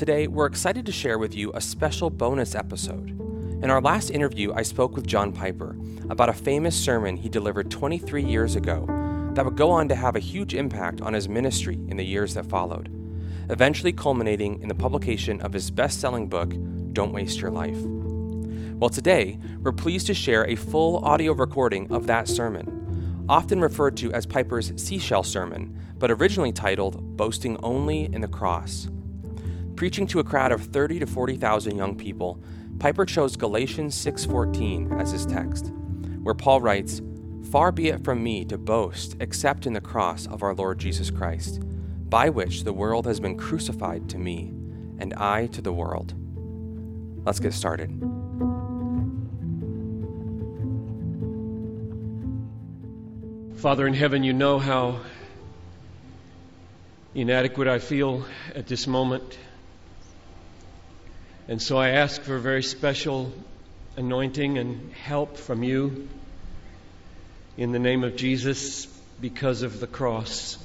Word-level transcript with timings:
Today, 0.00 0.28
we're 0.28 0.46
excited 0.46 0.86
to 0.86 0.92
share 0.92 1.18
with 1.18 1.34
you 1.34 1.52
a 1.52 1.60
special 1.60 2.08
bonus 2.08 2.54
episode. 2.54 3.10
In 3.62 3.68
our 3.68 3.82
last 3.82 4.08
interview, 4.08 4.50
I 4.54 4.62
spoke 4.62 4.96
with 4.96 5.06
John 5.06 5.30
Piper 5.30 5.76
about 6.08 6.30
a 6.30 6.32
famous 6.32 6.74
sermon 6.74 7.18
he 7.18 7.28
delivered 7.28 7.70
23 7.70 8.24
years 8.24 8.56
ago 8.56 8.86
that 9.34 9.44
would 9.44 9.58
go 9.58 9.70
on 9.70 9.88
to 9.88 9.94
have 9.94 10.16
a 10.16 10.18
huge 10.18 10.54
impact 10.54 11.02
on 11.02 11.12
his 11.12 11.28
ministry 11.28 11.78
in 11.88 11.98
the 11.98 12.02
years 12.02 12.32
that 12.32 12.46
followed, 12.46 12.88
eventually 13.50 13.92
culminating 13.92 14.62
in 14.62 14.68
the 14.68 14.74
publication 14.74 15.38
of 15.42 15.52
his 15.52 15.70
best 15.70 16.00
selling 16.00 16.28
book, 16.30 16.54
Don't 16.94 17.12
Waste 17.12 17.38
Your 17.38 17.50
Life. 17.50 17.82
Well, 18.78 18.88
today, 18.88 19.38
we're 19.58 19.72
pleased 19.72 20.06
to 20.06 20.14
share 20.14 20.46
a 20.46 20.56
full 20.56 21.04
audio 21.04 21.34
recording 21.34 21.92
of 21.92 22.06
that 22.06 22.26
sermon, 22.26 23.26
often 23.28 23.60
referred 23.60 23.98
to 23.98 24.10
as 24.14 24.24
Piper's 24.24 24.72
Seashell 24.82 25.24
Sermon, 25.24 25.78
but 25.98 26.10
originally 26.10 26.52
titled 26.52 27.18
Boasting 27.18 27.58
Only 27.62 28.04
in 28.04 28.22
the 28.22 28.28
Cross. 28.28 28.88
Preaching 29.80 30.06
to 30.08 30.18
a 30.18 30.24
crowd 30.24 30.52
of 30.52 30.60
30 30.60 30.98
to 30.98 31.06
40,000 31.06 31.74
young 31.74 31.96
people, 31.96 32.38
Piper 32.78 33.06
chose 33.06 33.34
Galatians 33.34 33.94
6:14 33.94 34.92
as 35.00 35.10
his 35.10 35.24
text, 35.24 35.72
where 36.22 36.34
Paul 36.34 36.60
writes, 36.60 37.00
"Far 37.50 37.72
be 37.72 37.88
it 37.88 38.04
from 38.04 38.22
me 38.22 38.44
to 38.44 38.58
boast 38.58 39.16
except 39.20 39.66
in 39.66 39.72
the 39.72 39.80
cross 39.80 40.26
of 40.26 40.42
our 40.42 40.54
Lord 40.54 40.78
Jesus 40.78 41.10
Christ, 41.10 41.62
by 42.10 42.28
which 42.28 42.64
the 42.64 42.74
world 42.74 43.06
has 43.06 43.20
been 43.20 43.38
crucified 43.38 44.06
to 44.10 44.18
me, 44.18 44.52
and 44.98 45.14
I 45.14 45.46
to 45.46 45.62
the 45.62 45.72
world." 45.72 46.12
Let's 47.24 47.40
get 47.40 47.54
started. 47.54 47.88
Father 53.54 53.86
in 53.86 53.94
heaven, 53.94 54.24
you 54.24 54.34
know 54.34 54.58
how 54.58 55.00
inadequate 57.14 57.66
I 57.66 57.78
feel 57.78 58.26
at 58.54 58.66
this 58.66 58.86
moment. 58.86 59.38
And 61.50 61.60
so 61.60 61.76
I 61.76 61.88
ask 61.88 62.22
for 62.22 62.36
a 62.36 62.40
very 62.40 62.62
special 62.62 63.32
anointing 63.96 64.56
and 64.56 64.92
help 64.92 65.36
from 65.36 65.64
you 65.64 66.08
in 67.56 67.72
the 67.72 67.80
name 67.80 68.04
of 68.04 68.14
Jesus 68.14 68.86
because 69.20 69.62
of 69.62 69.80
the 69.80 69.88
cross 69.88 70.58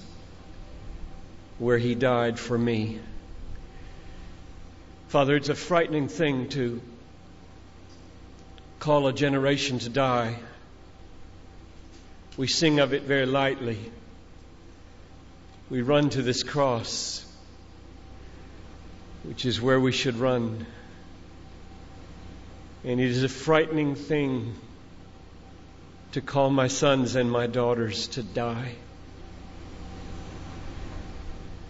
where 1.58 1.80
he 1.80 1.96
died 1.96 2.38
for 2.38 2.56
me. 2.56 3.00
Father, 5.08 5.36
it's 5.36 5.50
a 5.50 5.56
frightening 5.56 6.08
thing 6.08 6.50
to 6.50 6.80
call 8.78 9.08
a 9.08 9.14
generation 9.14 9.80
to 9.80 9.90
die. 9.90 10.38
We 12.38 12.46
sing 12.46 12.80
of 12.80 12.94
it 12.94 13.02
very 13.02 13.26
lightly. 13.26 13.80
We 15.72 15.82
run 15.82 16.12
to 16.12 16.22
this 16.22 16.44
cross, 16.44 17.25
which 19.28 19.46
is 19.46 19.62
where 19.62 19.80
we 19.80 19.92
should 19.92 20.18
run. 20.18 20.66
And 22.84 23.00
it 23.00 23.10
is 23.10 23.24
a 23.24 23.30
frightening 23.30 23.96
thing 23.96 24.54
to 26.12 26.22
call 26.22 26.50
my 26.50 26.68
sons 26.68 27.16
and 27.16 27.32
my 27.32 27.48
daughters 27.48 28.08
to 28.10 28.24
die. 28.24 28.76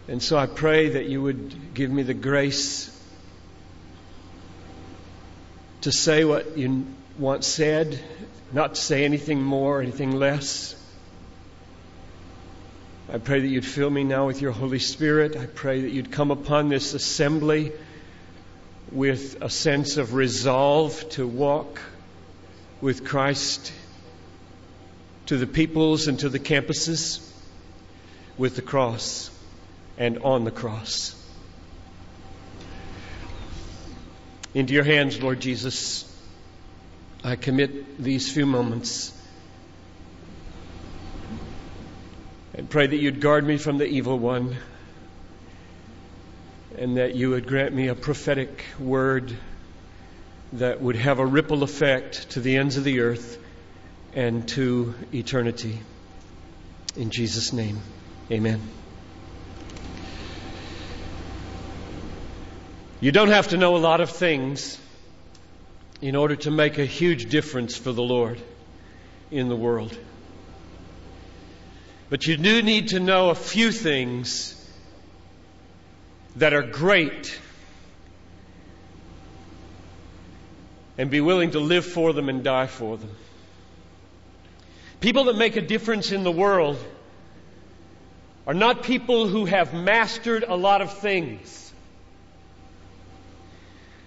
And 0.07 0.21
so 0.21 0.37
I 0.37 0.45
pray 0.45 0.89
that 0.89 1.05
you 1.05 1.21
would 1.21 1.73
give 1.73 1.89
me 1.89 2.03
the 2.03 2.13
grace 2.13 2.91
to 5.81 5.91
say 5.91 6.25
what 6.25 6.57
you 6.57 6.85
want 7.17 7.43
said, 7.43 7.99
not 8.51 8.75
to 8.75 8.81
say 8.81 9.05
anything 9.05 9.41
more, 9.41 9.81
anything 9.81 10.11
less. 10.11 10.75
I 13.07 13.19
pray 13.19 13.39
that 13.39 13.47
you'd 13.47 13.65
fill 13.65 13.89
me 13.91 14.03
now 14.03 14.25
with 14.25 14.41
your 14.41 14.51
Holy 14.51 14.79
Spirit. 14.79 15.37
I 15.37 15.45
pray 15.45 15.81
that 15.81 15.91
you'd 15.91 16.11
come 16.11 16.31
upon 16.31 16.69
this 16.69 16.95
assembly 16.95 17.71
with 18.91 19.43
a 19.43 19.49
sense 19.49 19.97
of 19.97 20.15
resolve 20.15 21.07
to 21.11 21.27
walk 21.27 21.79
with 22.81 23.05
Christ 23.05 23.71
to 25.27 25.37
the 25.37 25.45
peoples 25.45 26.07
and 26.07 26.17
to 26.19 26.29
the 26.29 26.39
campuses 26.39 27.31
with 28.39 28.55
the 28.55 28.63
cross 28.63 29.29
and 29.99 30.17
on 30.19 30.43
the 30.43 30.51
cross. 30.51 31.15
Into 34.55 34.73
your 34.73 34.83
hands, 34.83 35.21
Lord 35.21 35.39
Jesus, 35.39 36.11
I 37.23 37.35
commit 37.35 38.01
these 38.01 38.31
few 38.31 38.47
moments 38.47 39.13
and 42.65 42.71
pray 42.71 42.87
that 42.87 42.97
you'd 42.97 43.21
guard 43.21 43.45
me 43.45 43.57
from 43.57 43.77
the 43.77 43.85
evil 43.85 44.17
one 44.17 44.57
and 46.79 46.97
that 46.97 47.13
you 47.13 47.29
would 47.29 47.45
grant 47.45 47.75
me 47.75 47.89
a 47.89 47.93
prophetic 47.93 48.65
word 48.79 49.37
that 50.53 50.81
would 50.81 50.95
have 50.95 51.19
a 51.19 51.25
ripple 51.27 51.61
effect 51.61 52.31
to 52.31 52.39
the 52.39 52.57
ends 52.57 52.75
of 52.75 52.83
the 52.83 53.01
earth 53.01 53.37
and 54.15 54.47
to 54.47 54.95
eternity. 55.13 55.79
In 56.95 57.11
Jesus' 57.11 57.53
name, 57.53 57.77
amen. 58.31 58.59
You 62.99 63.11
don't 63.11 63.29
have 63.29 63.49
to 63.49 63.57
know 63.57 63.75
a 63.75 63.77
lot 63.77 64.01
of 64.01 64.09
things 64.09 64.79
in 66.01 66.15
order 66.15 66.35
to 66.37 66.49
make 66.49 66.79
a 66.79 66.85
huge 66.85 67.29
difference 67.29 67.77
for 67.77 67.91
the 67.91 68.01
Lord 68.01 68.41
in 69.29 69.49
the 69.49 69.55
world. 69.55 69.95
But 72.15 72.27
you 72.27 72.37
do 72.37 72.61
need 72.61 72.87
to 72.91 73.01
know 73.01 73.29
a 73.29 73.35
few 73.35 73.73
things 73.73 74.55
that 76.37 76.53
are 76.53 76.61
great 76.61 77.37
and 80.97 81.11
be 81.11 81.19
willing 81.19 81.51
to 81.51 81.59
live 81.59 81.85
for 81.85 82.13
them 82.13 82.29
and 82.29 82.41
die 82.41 82.67
for 82.67 82.95
them. 82.95 83.13
People 85.01 85.25
that 85.25 85.35
make 85.35 85.57
a 85.57 85.61
difference 85.61 86.13
in 86.13 86.23
the 86.23 86.31
world 86.31 86.77
are 88.47 88.53
not 88.53 88.83
people 88.83 89.27
who 89.27 89.43
have 89.43 89.73
mastered 89.73 90.45
a 90.47 90.55
lot 90.55 90.81
of 90.81 90.97
things. 90.99 91.73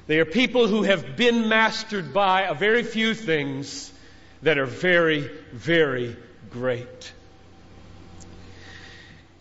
They 0.07 0.19
are 0.19 0.25
people 0.25 0.67
who 0.67 0.83
have 0.83 1.15
been 1.15 1.51
mastered 1.51 2.15
by 2.15 2.45
a 2.45 2.55
very 2.55 2.85
few 2.85 3.13
things 3.13 3.93
that 4.41 4.57
are 4.57 4.65
very, 4.65 5.31
very 5.53 6.17
great. 6.49 7.13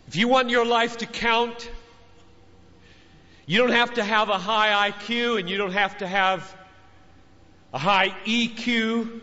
If 0.08 0.16
you 0.16 0.26
want 0.26 0.48
your 0.48 0.64
life 0.64 0.96
to 0.98 1.06
count, 1.06 1.70
you 3.44 3.58
don't 3.58 3.72
have 3.72 3.92
to 3.94 4.02
have 4.02 4.30
a 4.30 4.38
high 4.38 4.90
IQ 4.90 5.38
and 5.38 5.50
you 5.50 5.58
don't 5.58 5.74
have 5.74 5.98
to 5.98 6.06
have 6.06 6.56
a 7.74 7.78
high 7.78 8.16
EQ. 8.24 9.20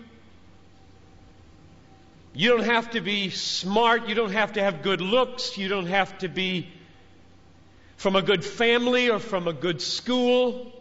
You 2.36 2.50
don't 2.50 2.66
have 2.66 2.92
to 2.92 3.02
be 3.02 3.32
smart. 3.32 4.08
You 4.08 4.14
don't 4.14 4.34
have 4.34 4.54
to 4.54 4.62
have 4.62 4.84
good 4.84 5.02
looks. 5.02 5.58
You 5.58 5.70
don't 5.70 5.88
have 5.88 6.16
to 6.20 6.28
be 6.28 6.70
from 7.98 8.16
a 8.16 8.22
good 8.22 8.46
family 8.46 9.10
or 9.10 9.18
from 9.18 9.48
a 9.48 9.54
good 9.54 9.82
school. 9.82 10.72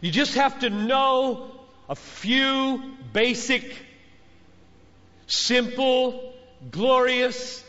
You 0.00 0.10
just 0.10 0.34
have 0.34 0.58
to 0.60 0.70
know 0.70 1.52
a 1.88 1.94
few 1.94 2.82
basic, 3.12 3.72
simple, 5.28 6.34
glorious, 6.72 7.64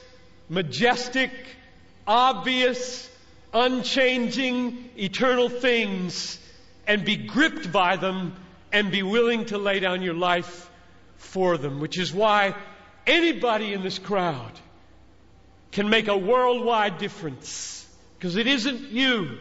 majestic, 0.52 1.32
obvious, 2.06 3.10
unchanging, 3.54 4.90
eternal 4.98 5.48
things 5.48 6.38
and 6.86 7.06
be 7.06 7.16
gripped 7.16 7.72
by 7.72 7.96
them 7.96 8.36
and 8.74 8.92
be 8.92 9.02
willing 9.02 9.46
to 9.46 9.58
lay 9.58 9.80
down 9.80 10.02
your 10.02 10.14
life 10.14 10.70
for 11.16 11.58
them, 11.58 11.80
which 11.80 11.98
is 11.98 12.14
why 12.14 12.54
anybody 13.08 13.72
in 13.72 13.82
this 13.82 13.98
crowd 13.98 14.52
can 15.72 15.90
make 15.90 16.10
a 16.10 16.18
worldwide 16.18 16.98
difference. 16.98 17.88
Because 18.18 18.36
it 18.36 18.46
isn't 18.46 18.92
you. 18.92 19.38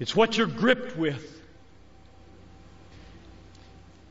It's 0.00 0.16
what 0.16 0.36
you're 0.36 0.48
gripped 0.48 0.96
with. 0.96 1.39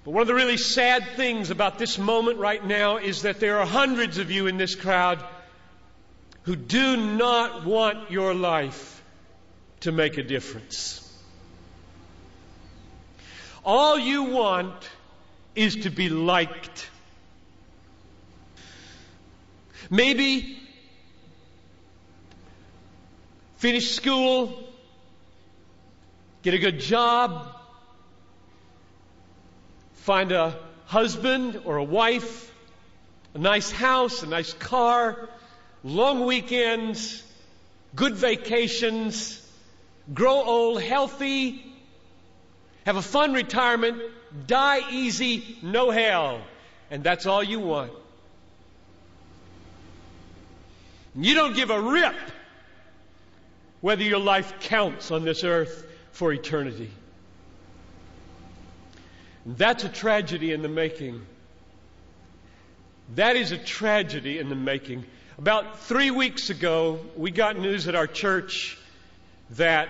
But 0.10 0.16
one 0.16 0.22
of 0.22 0.28
the 0.28 0.34
really 0.34 0.58
sad 0.58 1.08
things 1.18 1.52
about 1.52 1.78
this 1.78 2.00
moment 2.00 2.40
right 2.40 2.66
now 2.66 2.98
is 2.98 3.22
that 3.22 3.40
there 3.40 3.60
are 3.60 3.66
hundreds 3.68 4.18
of 4.18 4.32
you 4.32 4.48
in 4.48 4.58
this 4.58 4.74
crowd 4.74 5.24
who 6.42 6.56
do 6.56 6.98
not 6.98 7.64
want 7.64 8.10
your 8.10 8.34
life 8.34 9.04
to 9.82 9.92
make 9.92 10.18
a 10.18 10.24
difference. 10.24 11.08
All 13.64 14.00
you 14.00 14.24
want 14.24 14.90
is 15.54 15.76
to 15.76 15.92
be 15.92 16.10
liked. 16.10 16.90
Maybe 19.92 20.58
finish 23.58 23.92
school, 23.92 24.74
get 26.42 26.56
a 26.56 26.58
good 26.58 26.80
job, 26.80 27.59
find 30.10 30.32
a 30.32 30.58
husband 30.88 31.62
or 31.66 31.78
a 31.78 31.84
wife, 31.84 32.52
a 33.36 33.38
nice 33.38 33.70
house, 33.70 34.24
a 34.24 34.26
nice 34.26 34.54
car, 34.54 35.30
long 35.84 36.26
weekends, 36.26 37.22
good 37.96 38.16
vacations, 38.16 39.40
grow 40.12 40.42
old 40.42 40.82
healthy, 40.82 41.64
have 42.88 42.96
a 42.96 43.04
fun 43.04 43.34
retirement, 43.34 44.02
die 44.48 44.82
easy, 44.90 45.60
no 45.62 45.92
hell. 45.92 46.42
And 46.90 47.04
that's 47.04 47.28
all 47.28 47.44
you 47.44 47.60
want. 47.60 47.92
You 51.16 51.36
don't 51.36 51.56
give 51.56 51.70
a 51.70 51.80
rip 51.80 52.16
whether 53.80 54.02
your 54.02 54.18
life 54.18 54.60
counts 54.62 55.12
on 55.12 55.24
this 55.24 55.44
earth 55.44 55.86
for 56.14 56.34
eternity. 56.34 56.90
That's 59.58 59.84
a 59.84 59.90
tragedy 59.90 60.52
in 60.54 60.62
the 60.62 60.70
making. 60.70 61.26
That 63.16 63.36
is 63.36 63.52
a 63.52 63.58
tragedy 63.58 64.38
in 64.38 64.48
the 64.48 64.56
making. 64.56 65.06
About 65.40 65.80
three 65.80 66.12
weeks 66.12 66.52
ago, 66.52 67.00
we 67.16 67.32
got 67.32 67.58
news 67.58 67.88
at 67.88 67.96
our 67.96 68.06
church 68.06 68.78
that 69.52 69.90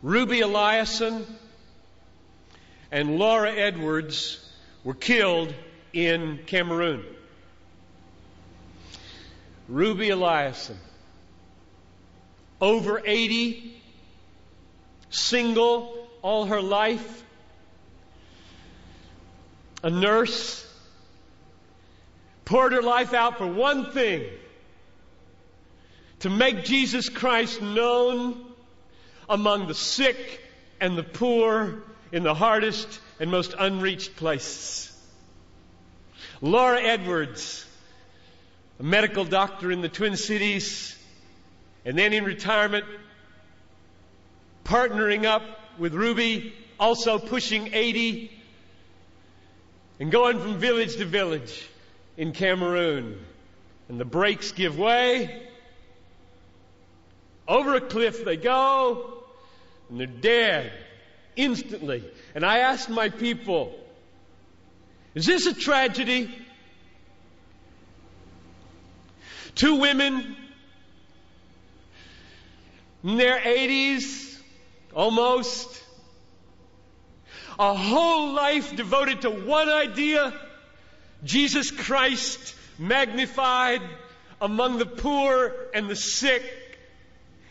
Ruby 0.00 0.42
Eliason 0.42 1.24
and 2.92 3.18
Laura 3.18 3.52
Edwards 3.52 4.48
were 4.84 4.94
killed 4.94 5.52
in 5.92 6.38
Cameroon. 6.46 7.02
Ruby 9.68 10.10
Eliason, 10.10 10.76
over 12.60 13.02
80, 13.04 13.82
single 15.10 15.95
all 16.26 16.46
her 16.46 16.60
life, 16.60 17.22
a 19.84 19.90
nurse, 19.90 20.66
poured 22.44 22.72
her 22.72 22.82
life 22.82 23.14
out 23.14 23.38
for 23.38 23.46
one 23.46 23.92
thing 23.92 24.24
to 26.18 26.28
make 26.28 26.64
Jesus 26.64 27.08
Christ 27.08 27.62
known 27.62 28.44
among 29.28 29.68
the 29.68 29.74
sick 29.74 30.42
and 30.80 30.98
the 30.98 31.04
poor 31.04 31.84
in 32.10 32.24
the 32.24 32.34
hardest 32.34 32.88
and 33.20 33.30
most 33.30 33.54
unreached 33.56 34.16
places. 34.16 34.92
Laura 36.40 36.82
Edwards, 36.82 37.64
a 38.80 38.82
medical 38.82 39.24
doctor 39.24 39.70
in 39.70 39.80
the 39.80 39.88
Twin 39.88 40.16
Cities, 40.16 40.98
and 41.84 41.96
then 41.96 42.12
in 42.12 42.24
retirement, 42.24 42.84
partnering 44.64 45.24
up 45.24 45.44
with 45.78 45.94
Ruby, 45.94 46.52
also 46.78 47.18
pushing 47.18 47.72
80, 47.72 48.30
and 49.98 50.10
going 50.10 50.40
from 50.40 50.58
village 50.58 50.96
to 50.96 51.04
village 51.04 51.68
in 52.16 52.32
Cameroon. 52.32 53.18
And 53.88 54.00
the 54.00 54.04
brakes 54.04 54.52
give 54.52 54.78
way. 54.78 55.42
Over 57.48 57.76
a 57.76 57.80
cliff 57.80 58.24
they 58.24 58.36
go, 58.36 59.22
and 59.88 60.00
they're 60.00 60.06
dead 60.06 60.72
instantly. 61.36 62.04
And 62.34 62.44
I 62.44 62.58
asked 62.58 62.90
my 62.90 63.08
people, 63.08 63.78
is 65.14 65.26
this 65.26 65.46
a 65.46 65.54
tragedy? 65.54 66.34
Two 69.54 69.76
women 69.76 70.36
in 73.04 73.16
their 73.16 73.38
80s, 73.38 74.25
almost. 74.96 75.84
A 77.58 77.74
whole 77.74 78.32
life 78.32 78.74
devoted 78.74 79.22
to 79.22 79.30
one 79.30 79.68
idea 79.68 80.34
Jesus 81.22 81.70
Christ 81.70 82.54
magnified 82.78 83.82
among 84.40 84.78
the 84.78 84.86
poor 84.86 85.54
and 85.74 85.88
the 85.88 85.96
sick, 85.96 86.42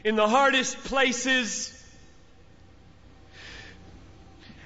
in 0.04 0.16
the 0.16 0.28
hardest 0.28 0.78
places. 0.86 1.72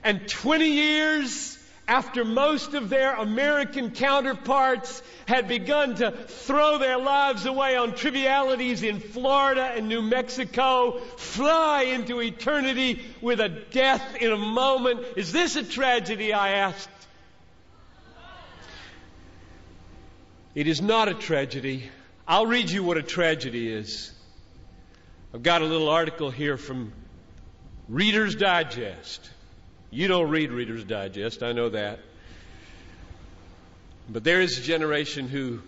And 0.03 0.27
20 0.27 0.65
years 0.65 1.58
after 1.89 2.23
most 2.23 2.75
of 2.75 2.87
their 2.87 3.15
American 3.15 3.89
counterparts 3.89 5.01
had 5.25 5.47
begun 5.47 5.95
to 5.95 6.11
throw 6.11 6.77
their 6.77 6.99
lives 6.99 7.47
away 7.47 7.75
on 7.75 7.95
trivialities 7.95 8.83
in 8.83 8.99
Florida 8.99 9.73
and 9.75 9.89
New 9.89 10.03
Mexico, 10.03 10.99
fly 11.17 11.81
into 11.81 12.21
eternity 12.21 13.03
with 13.21 13.39
a 13.39 13.49
death 13.49 14.15
in 14.21 14.31
a 14.31 14.37
moment. 14.37 15.03
Is 15.17 15.31
this 15.31 15.55
a 15.55 15.63
tragedy? 15.63 16.31
I 16.31 16.51
asked. 16.51 16.89
It 20.53 20.67
is 20.67 20.81
not 20.81 21.07
a 21.07 21.15
tragedy. 21.15 21.89
I'll 22.27 22.45
read 22.45 22.69
you 22.69 22.83
what 22.83 22.97
a 22.97 23.03
tragedy 23.03 23.73
is. 23.73 24.11
I've 25.33 25.43
got 25.43 25.63
a 25.63 25.65
little 25.65 25.89
article 25.89 26.29
here 26.29 26.57
from 26.57 26.93
Reader's 27.87 28.35
Digest. 28.35 29.27
You 29.91 30.07
don't 30.07 30.29
read 30.29 30.51
Reader's 30.51 30.83
Digest, 30.83 31.41
I 31.41 31.51
know 31.51 31.69
that. 31.69 31.99
But 34.07 34.23
there 34.23 34.41
is 34.41 34.57
a 34.57 34.61
generation 34.61 35.27
who 35.27 35.61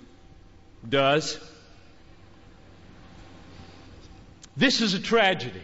does. 0.88 1.40
This 4.56 4.82
is 4.82 4.94
a 4.94 5.00
tragedy. 5.00 5.62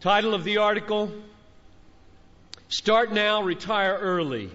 Title 0.00 0.34
of 0.34 0.44
the 0.44 0.58
article 0.58 1.12
Start 2.68 3.12
Now, 3.12 3.42
Retire 3.42 3.96
Early. 4.00 4.50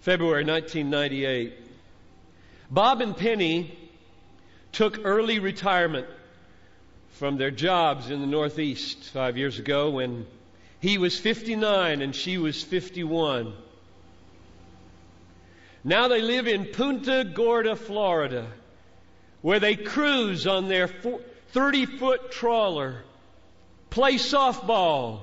February 0.00 0.44
1998. 0.44 1.52
Bob 2.70 3.00
and 3.02 3.16
Penny 3.16 3.76
took 4.72 5.00
early 5.04 5.40
retirement 5.40 6.06
from 7.12 7.36
their 7.36 7.50
jobs 7.50 8.08
in 8.10 8.20
the 8.20 8.26
Northeast 8.26 9.10
five 9.10 9.36
years 9.36 9.58
ago 9.58 9.90
when 9.90 10.26
he 10.80 10.98
was 10.98 11.18
59 11.18 12.02
and 12.02 12.14
she 12.14 12.38
was 12.38 12.62
51. 12.62 13.52
Now 15.84 16.08
they 16.08 16.20
live 16.20 16.46
in 16.46 16.66
Punta 16.66 17.24
Gorda, 17.24 17.76
Florida, 17.76 18.46
where 19.42 19.60
they 19.60 19.76
cruise 19.76 20.46
on 20.46 20.68
their 20.68 20.88
30 21.52 21.86
foot 21.86 22.30
trawler, 22.30 23.04
play 23.90 24.14
softball, 24.14 25.20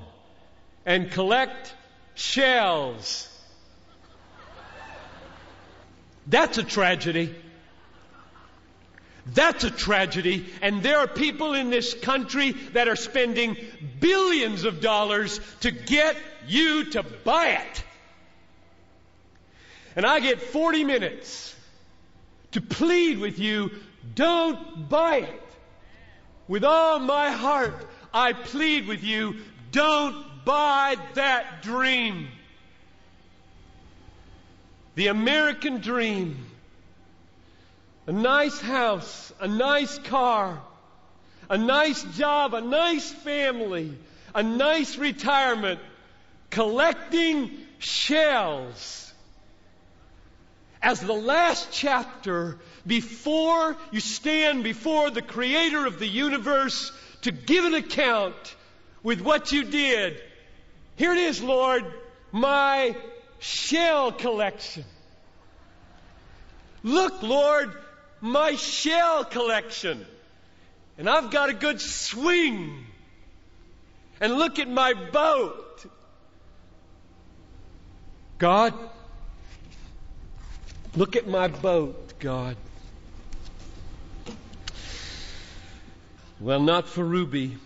and 0.84 1.10
collect 1.10 1.74
shells. 2.14 3.28
That's 6.26 6.58
a 6.58 6.64
tragedy. 6.64 7.34
That's 9.26 9.64
a 9.64 9.70
tragedy. 9.70 10.46
And 10.62 10.82
there 10.82 10.98
are 10.98 11.08
people 11.08 11.54
in 11.54 11.70
this 11.70 11.94
country 11.94 12.52
that 12.72 12.88
are 12.88 12.96
spending 12.96 13.56
billions 14.00 14.64
of 14.64 14.80
dollars 14.80 15.40
to 15.60 15.70
get 15.70 16.16
you 16.46 16.90
to 16.92 17.02
buy 17.02 17.48
it. 17.48 17.84
And 19.96 20.06
I 20.06 20.20
get 20.20 20.40
40 20.40 20.84
minutes 20.84 21.54
to 22.52 22.60
plead 22.60 23.18
with 23.18 23.38
you, 23.38 23.70
don't 24.14 24.88
buy 24.88 25.16
it. 25.16 25.42
With 26.48 26.64
all 26.64 26.98
my 27.00 27.30
heart, 27.30 27.86
I 28.14 28.32
plead 28.32 28.86
with 28.86 29.02
you, 29.02 29.36
don't 29.72 30.24
buy 30.44 30.96
that 31.14 31.62
dream. 31.62 32.28
The 34.94 35.08
American 35.08 35.80
dream 35.80 36.45
a 38.06 38.12
nice 38.12 38.60
house, 38.60 39.32
a 39.40 39.48
nice 39.48 39.98
car, 39.98 40.60
a 41.50 41.58
nice 41.58 42.02
job, 42.16 42.54
a 42.54 42.60
nice 42.60 43.10
family, 43.10 43.92
a 44.34 44.42
nice 44.42 44.96
retirement, 44.96 45.80
collecting 46.50 47.50
shells. 47.78 49.12
As 50.80 51.00
the 51.00 51.12
last 51.12 51.68
chapter, 51.72 52.58
before 52.86 53.76
you 53.90 53.98
stand 53.98 54.62
before 54.62 55.10
the 55.10 55.22
creator 55.22 55.84
of 55.86 55.98
the 55.98 56.06
universe 56.06 56.92
to 57.22 57.32
give 57.32 57.64
an 57.64 57.74
account 57.74 58.54
with 59.02 59.20
what 59.20 59.50
you 59.50 59.64
did, 59.64 60.22
here 60.94 61.12
it 61.12 61.18
is, 61.18 61.42
Lord, 61.42 61.84
my 62.30 62.94
shell 63.40 64.12
collection. 64.12 64.84
Look, 66.84 67.22
Lord, 67.22 67.76
my 68.26 68.54
shell 68.56 69.24
collection. 69.24 70.04
And 70.98 71.08
I've 71.08 71.30
got 71.30 71.50
a 71.50 71.54
good 71.54 71.80
swing. 71.80 72.86
And 74.20 74.34
look 74.34 74.58
at 74.58 74.68
my 74.68 74.94
boat. 74.94 75.86
God, 78.38 78.74
look 80.94 81.16
at 81.16 81.26
my 81.26 81.48
boat, 81.48 82.18
God. 82.18 82.56
Well, 86.38 86.60
not 86.60 86.86
for 86.86 87.02
Ruby 87.02 87.56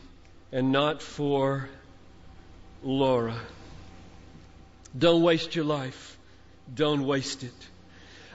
and 0.52 0.70
not 0.70 1.02
for 1.02 1.68
Laura. 2.84 3.36
Don't 4.96 5.22
waste 5.22 5.56
your 5.56 5.64
life. 5.64 6.16
Don't 6.72 7.04
waste 7.04 7.42
it. 7.42 7.68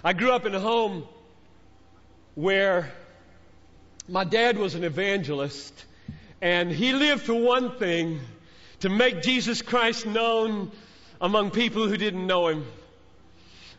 I 0.04 0.12
grew 0.12 0.32
up 0.32 0.46
in 0.46 0.54
a 0.54 0.60
home 0.60 1.08
where 2.36 2.92
my 4.08 4.26
dad 4.26 4.58
was 4.58 4.76
an 4.76 4.84
evangelist, 4.84 5.86
and 6.42 6.70
he 6.70 6.94
lived 6.94 7.24
for 7.24 7.34
one 7.34 7.78
thing 7.78 8.20
to 8.82 8.90
make 8.90 9.22
Jesus 9.22 9.62
Christ 9.62 10.06
known 10.06 10.72
among 11.22 11.52
people 11.52 11.88
who 11.88 11.98
didn't 11.98 12.28
know 12.28 12.50
him. 12.50 12.66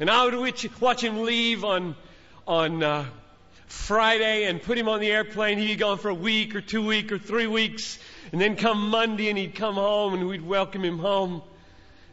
And 0.01 0.11
I 0.11 0.25
would 0.25 0.81
watch 0.81 1.05
him 1.05 1.23
leave 1.23 1.65
on, 1.65 1.95
on 2.47 2.83
uh, 2.83 3.07
Friday 3.67 4.45
and 4.45 4.61
put 4.61 4.79
him 4.79 4.89
on 4.89 5.01
the 5.01 5.11
airplane. 5.11 5.59
He'd 5.59 5.67
be 5.67 5.77
gone 5.77 5.99
for 5.99 6.09
a 6.09 6.15
week 6.15 6.55
or 6.55 6.61
two 6.61 6.85
weeks 6.85 7.13
or 7.13 7.19
three 7.19 7.47
weeks. 7.47 7.99
And 8.33 8.41
then 8.41 8.57
come 8.57 8.91
Monday 8.91 9.29
and 9.29 9.39
he'd 9.39 9.55
come 9.55 9.77
home 9.77 10.15
and 10.15 10.27
we'd 10.27 10.45
welcome 10.45 10.83
him 10.83 10.99
home. 10.99 11.43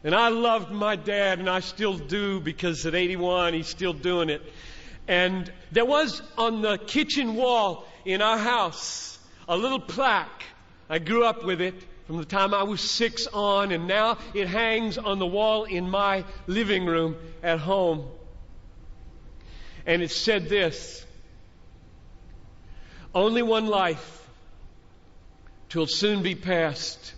And 0.02 0.14
I 0.14 0.28
loved 0.28 0.70
my 0.70 0.96
dad 0.96 1.38
and 1.38 1.48
I 1.48 1.60
still 1.60 1.96
do 1.96 2.38
because 2.38 2.84
at 2.86 2.94
81 2.94 3.54
he's 3.54 3.66
still 3.66 3.94
doing 3.94 4.28
it. 4.28 4.42
And 5.06 5.52
there 5.72 5.84
was 5.84 6.22
on 6.38 6.62
the 6.62 6.78
kitchen 6.78 7.34
wall 7.34 7.86
in 8.04 8.22
our 8.22 8.38
house 8.38 9.18
a 9.48 9.56
little 9.56 9.80
plaque. 9.80 10.42
I 10.88 10.98
grew 10.98 11.24
up 11.24 11.44
with 11.44 11.60
it 11.60 11.74
from 12.06 12.18
the 12.18 12.24
time 12.24 12.52
I 12.52 12.62
was 12.62 12.80
six 12.80 13.26
on, 13.26 13.72
and 13.72 13.86
now 13.86 14.18
it 14.34 14.48
hangs 14.48 14.98
on 14.98 15.18
the 15.18 15.26
wall 15.26 15.64
in 15.64 15.88
my 15.88 16.24
living 16.46 16.84
room 16.86 17.16
at 17.42 17.58
home. 17.58 18.08
And 19.86 20.02
it 20.02 20.10
said 20.10 20.48
this 20.48 21.04
Only 23.14 23.42
one 23.42 23.66
life, 23.66 24.28
twill 25.68 25.86
soon 25.86 26.22
be 26.22 26.34
past. 26.34 27.14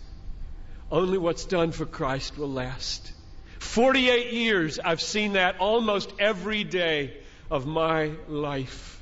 Only 0.89 1.17
what's 1.17 1.43
done 1.43 1.73
for 1.73 1.85
Christ 1.85 2.37
will 2.37 2.51
last. 2.51 3.11
48 3.59 4.31
years 4.31 4.79
I've 4.79 5.01
seen 5.01 5.33
that 5.33 5.59
almost 5.59 6.13
every 6.17 6.63
day 6.63 7.17
of 7.49 7.65
my 7.65 8.11
life. 8.27 9.01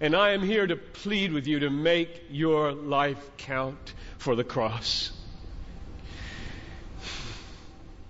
And 0.00 0.16
I 0.16 0.30
am 0.30 0.42
here 0.42 0.66
to 0.66 0.76
plead 0.76 1.32
with 1.32 1.46
you 1.46 1.60
to 1.60 1.70
make 1.70 2.24
your 2.30 2.72
life 2.72 3.30
count 3.36 3.94
for 4.18 4.34
the 4.34 4.44
cross. 4.44 5.12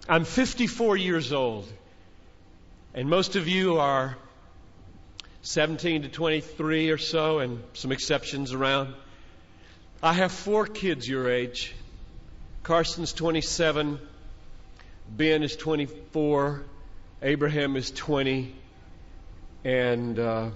I'm 0.08 0.24
54 0.24 0.96
years 0.96 1.32
old, 1.32 1.70
and 2.94 3.08
most 3.08 3.36
of 3.36 3.48
you 3.48 3.78
are 3.78 4.16
17 5.42 6.02
to 6.02 6.08
23 6.08 6.90
or 6.90 6.98
so, 6.98 7.38
and 7.38 7.62
some 7.74 7.92
exceptions 7.92 8.52
around. 8.52 8.94
I 10.02 10.12
have 10.12 10.32
four 10.32 10.66
kids 10.66 11.08
your 11.08 11.30
age. 11.30 11.74
Karsten's 12.62 13.12
27, 13.12 13.98
Ben 15.08 15.42
is 15.42 15.56
24, 15.56 16.62
Abraham 17.22 17.76
is 17.76 17.90
20, 17.90 18.54
and 19.64 20.18
uh, 20.18 20.50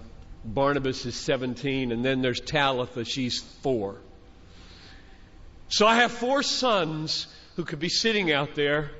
Barnabas 0.44 1.06
is 1.06 1.14
17, 1.14 1.92
and 1.92 2.04
then 2.04 2.20
there's 2.20 2.40
Talitha, 2.40 3.04
she's 3.04 3.40
four. 3.40 3.96
So 5.68 5.86
I 5.86 5.96
have 5.96 6.12
four 6.12 6.42
sons 6.42 7.26
who 7.56 7.64
could 7.64 7.80
be 7.80 7.88
sitting 7.88 8.30
out 8.32 8.54
there, 8.54 8.90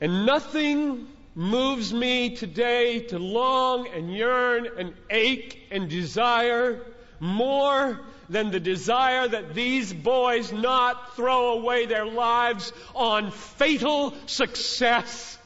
and 0.00 0.26
nothing 0.26 1.08
moves 1.34 1.92
me 1.92 2.36
today 2.36 3.00
to 3.00 3.18
long 3.18 3.88
and 3.88 4.14
yearn 4.14 4.68
and 4.78 4.92
ache 5.10 5.66
and 5.70 5.88
desire 5.88 6.84
more 7.20 8.00
than 8.28 8.50
the 8.50 8.60
desire 8.60 9.28
that 9.28 9.54
these 9.54 9.92
boys 9.92 10.52
not 10.52 11.16
throw 11.16 11.58
away 11.58 11.86
their 11.86 12.06
lives 12.06 12.72
on 12.94 13.30
fatal 13.30 14.14
success 14.26 15.38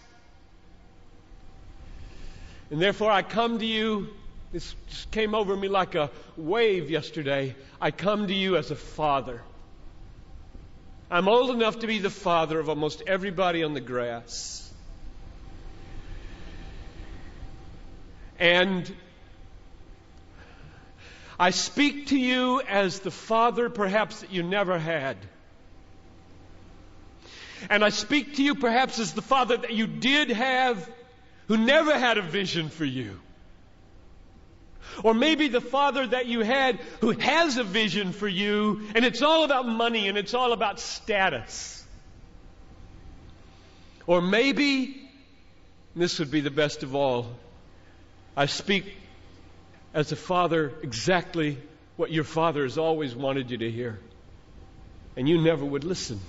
and 2.71 2.81
therefore, 2.83 3.11
I 3.11 3.23
come 3.23 3.59
to 3.59 3.67
you. 3.67 4.09
This 4.53 4.75
just 4.89 5.11
came 5.11 5.35
over 5.35 5.57
me 5.57 5.69
like 5.69 5.95
a 5.95 6.11
wave 6.37 6.91
yesterday. 6.91 7.55
I 7.81 7.91
come 7.91 8.27
to 8.27 8.35
you 8.35 8.57
as 8.57 8.71
a 8.71 8.77
father. 8.77 9.43
I'm 11.11 11.29
old 11.29 11.51
enough 11.51 11.81
to 11.81 11.87
be 11.87 11.99
the 12.01 12.11
father 12.11 12.59
of 12.59 12.69
almost 12.69 13.03
everybody 13.07 13.63
on 13.63 13.75
the 13.75 13.81
grass. 13.81 14.73
And 18.39 18.93
I 21.39 21.51
speak 21.51 22.09
to 22.09 22.19
you 22.19 22.61
as 22.63 23.01
the 23.01 23.11
father 23.11 23.71
perhaps 23.71 24.21
that 24.21 24.33
you 24.33 24.43
never 24.43 24.79
had. 24.79 25.17
And 27.71 27.85
I 27.85 27.91
speak 27.91 28.37
to 28.37 28.43
you 28.43 28.55
perhaps 28.55 28.99
as 28.99 29.13
the 29.13 29.23
father 29.23 29.57
that 29.57 29.73
you 29.73 29.87
did 29.87 30.31
have 30.31 30.91
who 31.47 31.57
never 31.57 31.99
had 31.99 32.19
a 32.19 32.23
vision 32.23 32.69
for 32.69 32.85
you. 32.85 33.21
Or 35.03 35.15
maybe 35.15 35.49
the 35.49 35.61
father 35.61 36.07
that 36.07 36.27
you 36.27 36.41
had 36.41 36.81
who 37.01 37.11
has 37.11 37.57
a 37.57 37.65
vision 37.65 38.13
for 38.13 38.29
you, 38.29 38.83
and 38.95 39.05
it's 39.05 39.23
all 39.23 39.45
about 39.45 39.67
money 39.67 40.09
and 40.09 40.17
it's 40.17 40.35
all 40.35 40.53
about 40.53 40.81
status. 40.81 41.85
Or 44.07 44.21
maybe, 44.21 45.01
this 45.95 46.19
would 46.19 46.31
be 46.31 46.41
the 46.41 46.51
best 46.51 46.83
of 46.83 46.95
all, 46.95 47.27
I 48.37 48.47
speak 48.47 48.85
as 49.93 50.13
a 50.13 50.17
father 50.17 50.73
exactly 50.83 51.59
what 51.97 52.13
your 52.13 52.25
father 52.25 52.63
has 52.63 52.79
always 52.79 53.15
wanted 53.15 53.51
you 53.51 53.59
to 53.59 53.71
hear. 53.71 53.99
And 55.17 55.29
you 55.29 55.43
never 55.43 55.65
would 55.65 55.85
listen. 55.85 56.21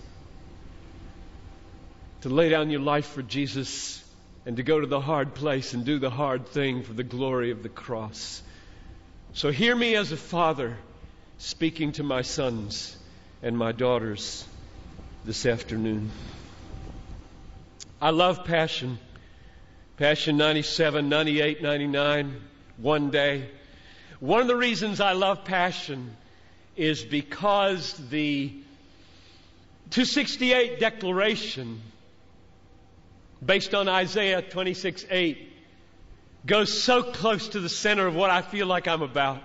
To 2.22 2.30
lay 2.30 2.50
down 2.50 2.70
your 2.70 2.80
life 2.80 3.08
for 3.08 3.22
Jesus 3.22 4.04
and 4.48 4.56
to 4.56 4.64
go 4.64 4.80
to 4.80 4.88
the 4.88 5.02
hard 5.02 5.36
place 5.36 5.74
and 5.74 5.84
do 5.84 6.00
the 6.00 6.10
hard 6.10 6.48
thing 6.48 6.82
for 6.82 6.94
the 6.94 7.04
glory 7.04 7.52
of 7.52 7.64
the 7.64 7.70
cross. 7.70 8.42
So 9.34 9.52
hear 9.52 9.76
me 9.76 9.98
as 9.98 10.14
a 10.14 10.18
father 10.18 10.78
speaking 11.38 11.92
to 11.92 12.04
my 12.04 12.22
sons 12.22 12.96
and 13.44 13.58
my 13.58 13.74
daughters 13.74 14.48
this 15.26 15.46
afternoon. 15.46 16.12
I 18.02 18.12
love 18.12 18.46
passion. 18.46 19.00
Passion 19.98 20.38
97, 20.38 21.10
98, 21.10 21.62
99, 21.62 22.42
one 22.78 23.10
day. 23.10 23.50
One 24.22 24.40
of 24.40 24.48
the 24.48 24.56
reasons 24.56 25.02
I 25.02 25.12
love 25.12 25.44
passion 25.44 26.16
is 26.78 27.04
because 27.04 27.92
the 28.10 28.48
268 29.90 30.80
declaration 30.80 31.82
based 33.46 33.74
on 33.74 33.88
Isaiah 33.88 34.42
26 34.42 35.06
8, 35.10 35.54
goes 36.46 36.82
so 36.82 37.04
close 37.04 37.50
to 37.50 37.60
the 37.60 37.70
center 37.70 38.08
of 38.08 38.16
what 38.16 38.30
I 38.30 38.42
feel 38.42 38.68
like 38.68 38.88
I'm 38.88 39.02
about. 39.02 39.42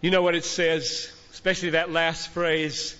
You 0.00 0.10
know 0.10 0.22
what 0.22 0.34
it 0.34 0.44
says, 0.44 1.12
especially 1.32 1.70
that 1.70 1.90
last 1.90 2.30
phrase 2.30 2.96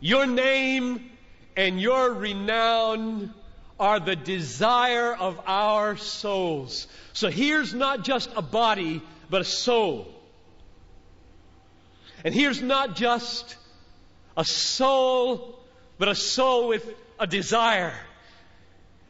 Your 0.00 0.26
name 0.26 1.10
and 1.56 1.80
your 1.80 2.12
renown 2.12 3.34
are 3.80 4.00
the 4.00 4.16
desire 4.16 5.14
of 5.14 5.40
our 5.46 5.96
souls. 5.96 6.86
So 7.12 7.30
here's 7.30 7.74
not 7.74 8.04
just 8.04 8.30
a 8.36 8.42
body, 8.42 9.02
but 9.30 9.40
a 9.40 9.44
soul. 9.44 10.08
And 12.24 12.34
here's 12.34 12.60
not 12.60 12.96
just 12.96 13.56
a 14.36 14.44
soul 14.44 15.57
but 15.98 16.08
a 16.08 16.14
soul 16.14 16.68
with 16.68 16.88
a 17.18 17.26
desire. 17.26 17.94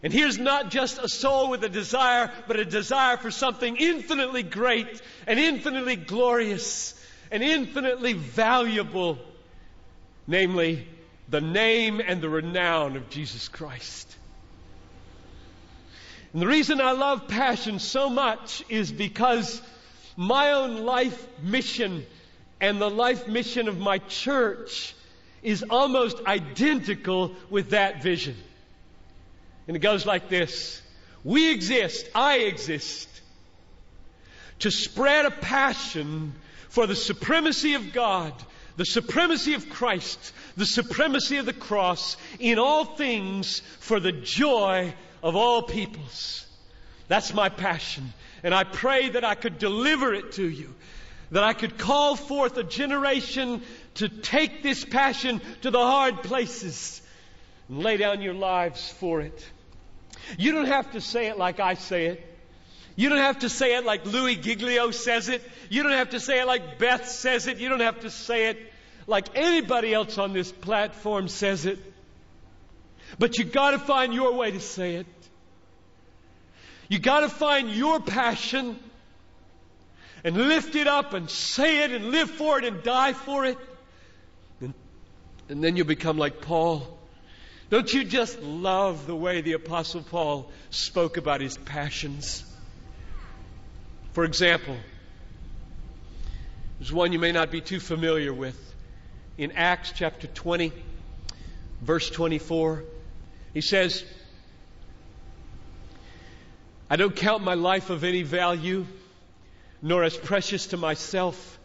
And 0.02 0.12
here's 0.12 0.38
not 0.38 0.70
just 0.70 0.98
a 0.98 1.08
soul 1.08 1.50
with 1.50 1.64
a 1.64 1.68
desire, 1.68 2.30
but 2.46 2.58
a 2.58 2.64
desire 2.64 3.16
for 3.16 3.30
something 3.30 3.76
infinitely 3.76 4.42
great 4.42 5.00
and 5.26 5.38
infinitely 5.38 5.96
glorious 5.96 6.94
and 7.30 7.42
infinitely 7.42 8.12
valuable, 8.12 9.18
namely 10.26 10.86
the 11.28 11.40
name 11.40 12.00
and 12.00 12.22
the 12.22 12.28
renown 12.28 12.96
of 12.96 13.10
Jesus 13.10 13.48
Christ. 13.48 14.16
And 16.32 16.40
the 16.40 16.46
reason 16.46 16.80
I 16.80 16.92
love 16.92 17.26
passion 17.28 17.78
so 17.78 18.08
much 18.08 18.62
is 18.68 18.92
because 18.92 19.60
my 20.16 20.52
own 20.52 20.84
life 20.84 21.26
mission 21.42 22.06
and 22.60 22.80
the 22.80 22.90
life 22.90 23.26
mission 23.28 23.68
of 23.68 23.78
my 23.78 23.98
church 23.98 24.94
is 25.42 25.64
almost 25.68 26.18
identical 26.26 27.34
with 27.50 27.70
that 27.70 28.02
vision. 28.02 28.36
And 29.66 29.76
it 29.76 29.80
goes 29.80 30.06
like 30.06 30.28
this 30.28 30.82
We 31.24 31.52
exist, 31.52 32.08
I 32.14 32.38
exist, 32.38 33.08
to 34.60 34.70
spread 34.70 35.26
a 35.26 35.30
passion 35.30 36.34
for 36.68 36.86
the 36.86 36.96
supremacy 36.96 37.74
of 37.74 37.92
God, 37.92 38.32
the 38.76 38.84
supremacy 38.84 39.54
of 39.54 39.68
Christ, 39.68 40.32
the 40.56 40.66
supremacy 40.66 41.36
of 41.36 41.46
the 41.46 41.52
cross 41.52 42.16
in 42.38 42.58
all 42.58 42.84
things 42.84 43.60
for 43.80 44.00
the 44.00 44.12
joy 44.12 44.94
of 45.22 45.36
all 45.36 45.62
peoples. 45.62 46.46
That's 47.08 47.32
my 47.32 47.48
passion. 47.48 48.12
And 48.42 48.54
I 48.54 48.64
pray 48.64 49.08
that 49.10 49.24
I 49.24 49.34
could 49.34 49.58
deliver 49.58 50.14
it 50.14 50.32
to 50.32 50.48
you 50.48 50.74
that 51.30 51.44
I 51.44 51.52
could 51.52 51.78
call 51.78 52.16
forth 52.16 52.56
a 52.56 52.64
generation 52.64 53.62
to 53.94 54.08
take 54.08 54.62
this 54.62 54.84
passion 54.84 55.40
to 55.62 55.70
the 55.70 55.78
hard 55.78 56.22
places 56.22 57.02
and 57.68 57.80
lay 57.80 57.96
down 57.96 58.22
your 58.22 58.34
lives 58.34 58.90
for 58.92 59.20
it. 59.20 59.46
You 60.38 60.52
don't 60.52 60.66
have 60.66 60.92
to 60.92 61.00
say 61.00 61.26
it 61.26 61.38
like 61.38 61.60
I 61.60 61.74
say 61.74 62.06
it. 62.06 62.24
You 62.96 63.08
don't 63.08 63.18
have 63.18 63.40
to 63.40 63.48
say 63.48 63.76
it 63.76 63.84
like 63.84 64.04
Louis 64.06 64.36
Giglio 64.36 64.90
says 64.90 65.28
it. 65.28 65.42
You 65.70 65.82
don't 65.82 65.92
have 65.92 66.10
to 66.10 66.20
say 66.20 66.40
it 66.40 66.46
like 66.46 66.78
Beth 66.78 67.08
says 67.08 67.46
it. 67.46 67.58
You 67.58 67.68
don't 67.68 67.80
have 67.80 68.00
to 68.00 68.10
say 68.10 68.48
it 68.48 68.72
like 69.06 69.36
anybody 69.36 69.94
else 69.94 70.18
on 70.18 70.32
this 70.32 70.50
platform 70.50 71.28
says 71.28 71.64
it. 71.64 71.78
But 73.18 73.38
you 73.38 73.44
gotta 73.44 73.78
find 73.78 74.12
your 74.12 74.32
way 74.34 74.50
to 74.50 74.60
say 74.60 74.96
it. 74.96 75.06
You 76.88 76.98
gotta 76.98 77.28
find 77.28 77.70
your 77.70 78.00
passion 78.00 78.78
and 80.28 80.36
lift 80.36 80.74
it 80.74 80.86
up 80.86 81.14
and 81.14 81.30
say 81.30 81.84
it 81.84 81.90
and 81.90 82.10
live 82.10 82.28
for 82.30 82.58
it 82.58 82.64
and 82.66 82.82
die 82.82 83.14
for 83.14 83.46
it. 83.46 83.56
And, 84.60 84.74
and 85.48 85.64
then 85.64 85.74
you'll 85.74 85.86
become 85.86 86.18
like 86.18 86.42
Paul. 86.42 86.98
Don't 87.70 87.90
you 87.94 88.04
just 88.04 88.38
love 88.42 89.06
the 89.06 89.16
way 89.16 89.40
the 89.40 89.54
Apostle 89.54 90.02
Paul 90.02 90.50
spoke 90.68 91.16
about 91.16 91.40
his 91.40 91.56
passions? 91.56 92.44
For 94.12 94.24
example, 94.24 94.76
there's 96.78 96.92
one 96.92 97.14
you 97.14 97.18
may 97.18 97.32
not 97.32 97.50
be 97.50 97.62
too 97.62 97.80
familiar 97.80 98.34
with. 98.34 98.74
In 99.38 99.52
Acts 99.52 99.94
chapter 99.96 100.26
20, 100.26 100.74
verse 101.80 102.10
24, 102.10 102.84
he 103.54 103.62
says, 103.62 104.04
I 106.90 106.96
don't 106.96 107.16
count 107.16 107.42
my 107.42 107.54
life 107.54 107.88
of 107.88 108.04
any 108.04 108.24
value 108.24 108.84
nor 109.80 110.04
as 110.04 110.16
precious 110.16 110.68
to 110.68 110.76
myself, 110.76 111.58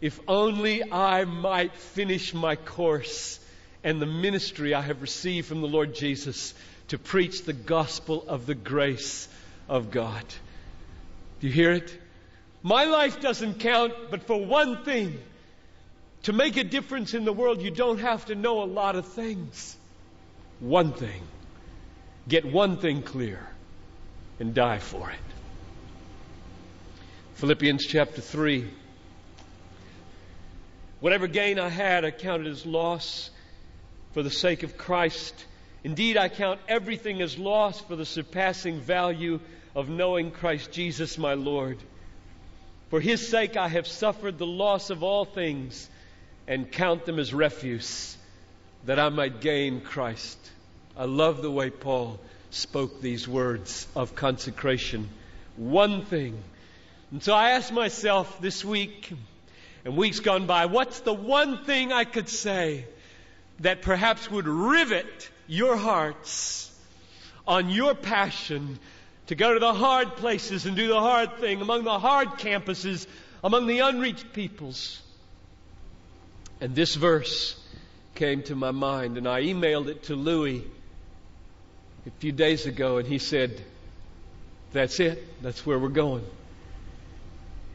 if 0.00 0.18
only 0.28 0.90
I 0.92 1.24
might 1.24 1.74
finish 1.74 2.34
my 2.34 2.56
course 2.56 3.40
and 3.82 4.00
the 4.00 4.06
ministry 4.06 4.74
I 4.74 4.82
have 4.82 5.02
received 5.02 5.46
from 5.46 5.60
the 5.60 5.68
Lord 5.68 5.94
Jesus 5.94 6.54
to 6.88 6.98
preach 6.98 7.44
the 7.44 7.52
gospel 7.52 8.24
of 8.28 8.46
the 8.46 8.54
grace 8.54 9.28
of 9.68 9.90
God. 9.90 10.24
Do 11.40 11.46
you 11.46 11.52
hear 11.52 11.72
it? 11.72 11.96
My 12.62 12.84
life 12.84 13.20
doesn't 13.20 13.60
count, 13.60 13.92
but 14.10 14.24
for 14.24 14.44
one 14.44 14.84
thing, 14.84 15.18
to 16.24 16.32
make 16.32 16.56
a 16.56 16.64
difference 16.64 17.14
in 17.14 17.24
the 17.24 17.32
world, 17.32 17.62
you 17.62 17.70
don't 17.70 17.98
have 17.98 18.26
to 18.26 18.34
know 18.34 18.62
a 18.62 18.66
lot 18.66 18.96
of 18.96 19.06
things. 19.06 19.76
One 20.58 20.92
thing. 20.92 21.22
Get 22.28 22.44
one 22.44 22.78
thing 22.78 23.02
clear 23.02 23.46
and 24.40 24.52
die 24.52 24.78
for 24.78 25.10
it. 25.10 25.35
Philippians 27.36 27.84
chapter 27.84 28.22
3. 28.22 28.66
Whatever 31.00 31.26
gain 31.26 31.58
I 31.58 31.68
had, 31.68 32.02
I 32.02 32.10
counted 32.10 32.46
as 32.46 32.64
loss 32.64 33.28
for 34.14 34.22
the 34.22 34.30
sake 34.30 34.62
of 34.62 34.78
Christ. 34.78 35.44
Indeed, 35.84 36.16
I 36.16 36.30
count 36.30 36.60
everything 36.66 37.20
as 37.20 37.36
loss 37.36 37.78
for 37.78 37.94
the 37.94 38.06
surpassing 38.06 38.80
value 38.80 39.38
of 39.74 39.90
knowing 39.90 40.30
Christ 40.30 40.72
Jesus 40.72 41.18
my 41.18 41.34
Lord. 41.34 41.76
For 42.88 43.02
his 43.02 43.28
sake 43.28 43.58
I 43.58 43.68
have 43.68 43.86
suffered 43.86 44.38
the 44.38 44.46
loss 44.46 44.88
of 44.88 45.02
all 45.02 45.26
things 45.26 45.90
and 46.48 46.72
count 46.72 47.04
them 47.04 47.18
as 47.18 47.34
refuse 47.34 48.16
that 48.86 48.98
I 48.98 49.10
might 49.10 49.42
gain 49.42 49.82
Christ. 49.82 50.38
I 50.96 51.04
love 51.04 51.42
the 51.42 51.50
way 51.50 51.68
Paul 51.68 52.18
spoke 52.48 53.02
these 53.02 53.28
words 53.28 53.86
of 53.94 54.14
consecration. 54.14 55.10
One 55.58 56.02
thing 56.06 56.42
and 57.12 57.22
so 57.22 57.32
I 57.34 57.50
asked 57.50 57.72
myself 57.72 58.40
this 58.40 58.64
week 58.64 59.12
and 59.84 59.96
weeks 59.96 60.20
gone 60.20 60.46
by, 60.46 60.66
what's 60.66 61.00
the 61.00 61.14
one 61.14 61.64
thing 61.64 61.92
I 61.92 62.04
could 62.04 62.28
say 62.28 62.84
that 63.60 63.82
perhaps 63.82 64.30
would 64.30 64.48
rivet 64.48 65.30
your 65.46 65.76
hearts 65.76 66.70
on 67.46 67.70
your 67.70 67.94
passion 67.94 68.80
to 69.28 69.36
go 69.36 69.54
to 69.54 69.60
the 69.60 69.72
hard 69.72 70.16
places 70.16 70.66
and 70.66 70.76
do 70.76 70.88
the 70.88 71.00
hard 71.00 71.38
thing 71.38 71.60
among 71.60 71.84
the 71.84 71.98
hard 71.98 72.28
campuses, 72.30 73.06
among 73.44 73.68
the 73.68 73.78
unreached 73.80 74.32
peoples? 74.32 75.00
And 76.60 76.74
this 76.74 76.96
verse 76.96 77.58
came 78.16 78.42
to 78.44 78.56
my 78.56 78.72
mind, 78.72 79.18
and 79.18 79.28
I 79.28 79.42
emailed 79.42 79.88
it 79.88 80.04
to 80.04 80.16
Louis 80.16 80.64
a 82.06 82.10
few 82.18 82.32
days 82.32 82.66
ago, 82.66 82.98
and 82.98 83.06
he 83.06 83.18
said, 83.18 83.62
That's 84.72 84.98
it. 84.98 85.42
That's 85.42 85.64
where 85.64 85.78
we're 85.78 85.88
going. 85.88 86.24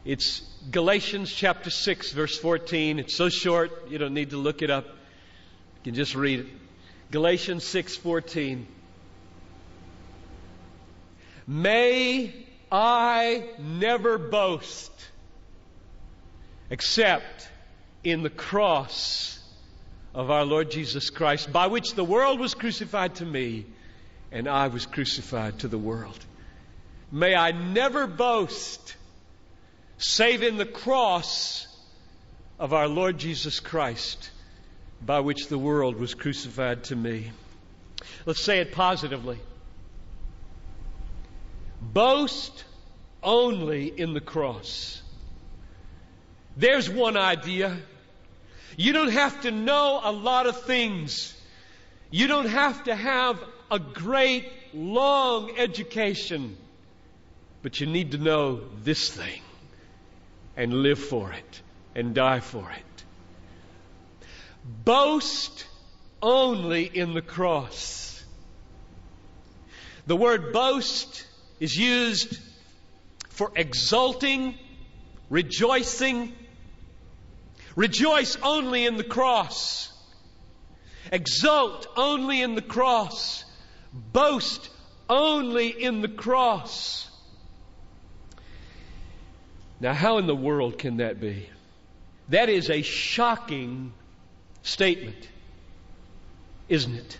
It's 0.04 0.42
Galatians 0.72 1.32
chapter 1.32 1.70
6, 1.70 2.12
verse 2.14 2.36
14. 2.38 2.98
It's 2.98 3.16
so 3.16 3.30
short, 3.30 3.88
you 3.90 4.00
don't 4.00 4.16
need 4.16 4.32
to 4.32 4.38
look 4.38 4.64
it 4.64 4.72
up. 4.72 4.86
You 4.86 5.84
can 5.84 5.94
just 5.94 6.16
read 6.16 6.40
it. 6.40 6.48
Galatians 7.12 7.64
6:14. 7.66 8.66
May 11.46 12.34
I 12.72 13.44
never 13.60 14.18
boast 14.18 14.92
except 16.70 17.50
in 18.04 18.24
the 18.24 18.30
cross 18.30 19.38
of 20.16 20.32
our 20.32 20.46
Lord 20.46 20.72
Jesus 20.72 21.10
Christ, 21.10 21.52
by 21.52 21.68
which 21.68 21.94
the 21.94 22.04
world 22.04 22.40
was 22.40 22.56
crucified 22.56 23.16
to 23.16 23.26
me 23.26 23.66
and 24.32 24.48
I 24.48 24.68
was 24.68 24.86
crucified 24.86 25.60
to 25.60 25.68
the 25.68 25.78
world. 25.78 26.26
May 27.12 27.36
I 27.36 27.52
never 27.52 28.08
boast 28.08 28.96
save 30.02 30.42
in 30.42 30.58
the 30.58 30.66
cross 30.66 31.68
of 32.60 32.74
our 32.74 32.88
Lord 32.88 33.20
Jesus 33.20 33.60
Christ, 33.60 34.32
by 35.00 35.20
which 35.20 35.48
the 35.48 35.60
world 35.60 35.96
was 35.96 36.16
crucified 36.16 36.86
to 36.86 36.96
me. 36.96 37.32
Let's 38.26 38.42
say 38.42 38.60
it 38.60 38.72
positively. 38.72 39.40
Boast 41.82 42.64
only 43.22 43.88
in 43.88 44.14
the 44.14 44.22
cross. 44.22 45.02
There's 46.58 46.90
one 46.90 47.16
idea. 47.16 47.78
You 48.78 48.94
don't 48.94 49.12
have 49.12 49.42
to 49.42 49.52
know 49.52 50.02
a 50.04 50.12
lot 50.12 50.48
of 50.48 50.64
things. 50.64 51.36
You 52.10 52.28
don't 52.28 52.50
have 52.50 52.86
to 52.86 52.96
have 52.96 53.40
a 53.70 53.78
great, 53.78 54.52
long 54.74 55.58
education. 55.58 56.58
But 57.62 57.80
you 57.80 57.86
need 57.86 58.12
to 58.12 58.18
know 58.18 58.62
this 58.84 59.10
thing 59.10 59.42
and 60.56 60.74
live 60.74 61.00
for 61.00 61.32
it 61.32 61.62
and 61.96 62.14
die 62.14 62.40
for 62.40 62.70
it. 62.72 63.04
Boast 64.64 65.66
only 66.22 66.84
in 66.86 67.14
the 67.14 67.22
cross. 67.22 68.24
The 70.08 70.16
word 70.16 70.54
boast 70.54 71.26
is 71.60 71.76
used 71.76 72.38
for 73.30 73.52
exulting, 73.56 74.56
rejoicing. 75.30 76.34
Rejoice 77.76 78.38
only 78.42 78.86
in 78.86 78.98
the 78.98 79.04
cross. 79.04 79.92
Exult 81.12 81.88
only 81.96 82.42
in 82.42 82.56
the 82.56 82.62
cross. 82.62 83.46
Boast 83.94 84.70
only 85.10 85.70
in 85.70 86.02
the 86.02 86.08
cross. 86.08 87.08
Now, 89.82 89.94
how 89.94 90.20
in 90.20 90.28
the 90.28 90.36
world 90.36 90.78
can 90.78 90.98
that 90.98 91.20
be? 91.20 91.50
That 92.30 92.50
is 92.50 92.70
a 92.70 92.84
shocking 92.84 93.94
statement, 94.62 95.28
isn't 96.70 96.94
it? 96.94 97.17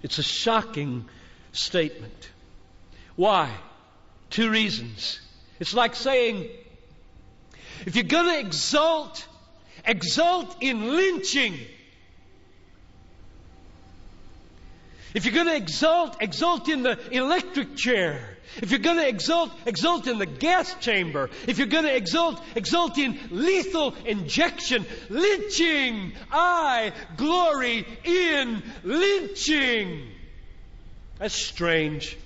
It's 0.00 0.18
a 0.18 0.22
shocking 0.22 1.06
statement. 1.50 2.30
Why? 3.16 3.50
Two 4.30 4.50
reasons. 4.50 5.20
It's 5.58 5.74
like 5.74 5.96
saying, 5.96 6.48
if 7.86 7.96
you're 7.96 8.04
going 8.04 8.32
to 8.32 8.46
exult, 8.46 9.26
exult 9.84 10.56
in 10.60 10.94
lynching. 10.94 11.58
If 15.14 15.24
you're 15.24 15.34
going 15.34 15.46
to 15.46 15.56
exult, 15.56 16.16
exult 16.20 16.68
in 16.68 16.82
the 16.82 16.98
electric 17.12 17.76
chair. 17.76 18.36
If 18.60 18.72
you're 18.72 18.80
going 18.80 18.96
to 18.96 19.08
exult, 19.08 19.52
exult 19.64 20.08
in 20.08 20.18
the 20.18 20.26
gas 20.26 20.74
chamber. 20.80 21.30
If 21.46 21.58
you're 21.58 21.68
going 21.68 21.84
to 21.84 21.96
exult, 21.96 22.42
exult 22.56 22.98
in 22.98 23.18
lethal 23.30 23.94
injection. 24.04 24.84
Lynching. 25.08 26.12
I 26.32 26.92
glory 27.16 27.86
in 28.02 28.62
lynching. 28.82 30.02
That's 31.20 31.34
strange. 31.34 32.18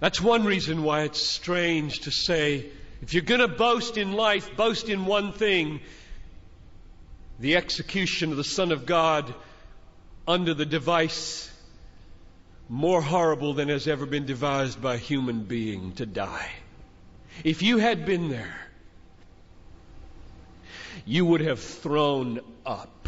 That's 0.00 0.20
one 0.20 0.44
reason 0.44 0.82
why 0.82 1.02
it's 1.02 1.22
strange 1.22 2.00
to 2.00 2.10
say, 2.10 2.66
if 3.02 3.14
you're 3.14 3.22
going 3.22 3.40
to 3.40 3.48
boast 3.48 3.98
in 3.98 4.12
life, 4.12 4.56
boast 4.56 4.88
in 4.88 5.06
one 5.06 5.32
thing 5.32 5.80
the 7.40 7.56
execution 7.56 8.30
of 8.30 8.36
the 8.36 8.44
Son 8.44 8.70
of 8.70 8.86
God 8.86 9.34
under 10.28 10.54
the 10.54 10.66
device 10.66 11.50
more 12.68 13.02
horrible 13.02 13.54
than 13.54 13.68
has 13.68 13.88
ever 13.88 14.06
been 14.06 14.26
devised 14.26 14.80
by 14.80 14.94
a 14.94 14.98
human 14.98 15.42
being 15.42 15.92
to 15.92 16.06
die. 16.06 16.50
If 17.42 17.62
you 17.62 17.78
had 17.78 18.06
been 18.06 18.28
there, 18.28 18.60
you 21.04 21.24
would 21.24 21.40
have 21.40 21.60
thrown 21.60 22.40
up 22.64 23.00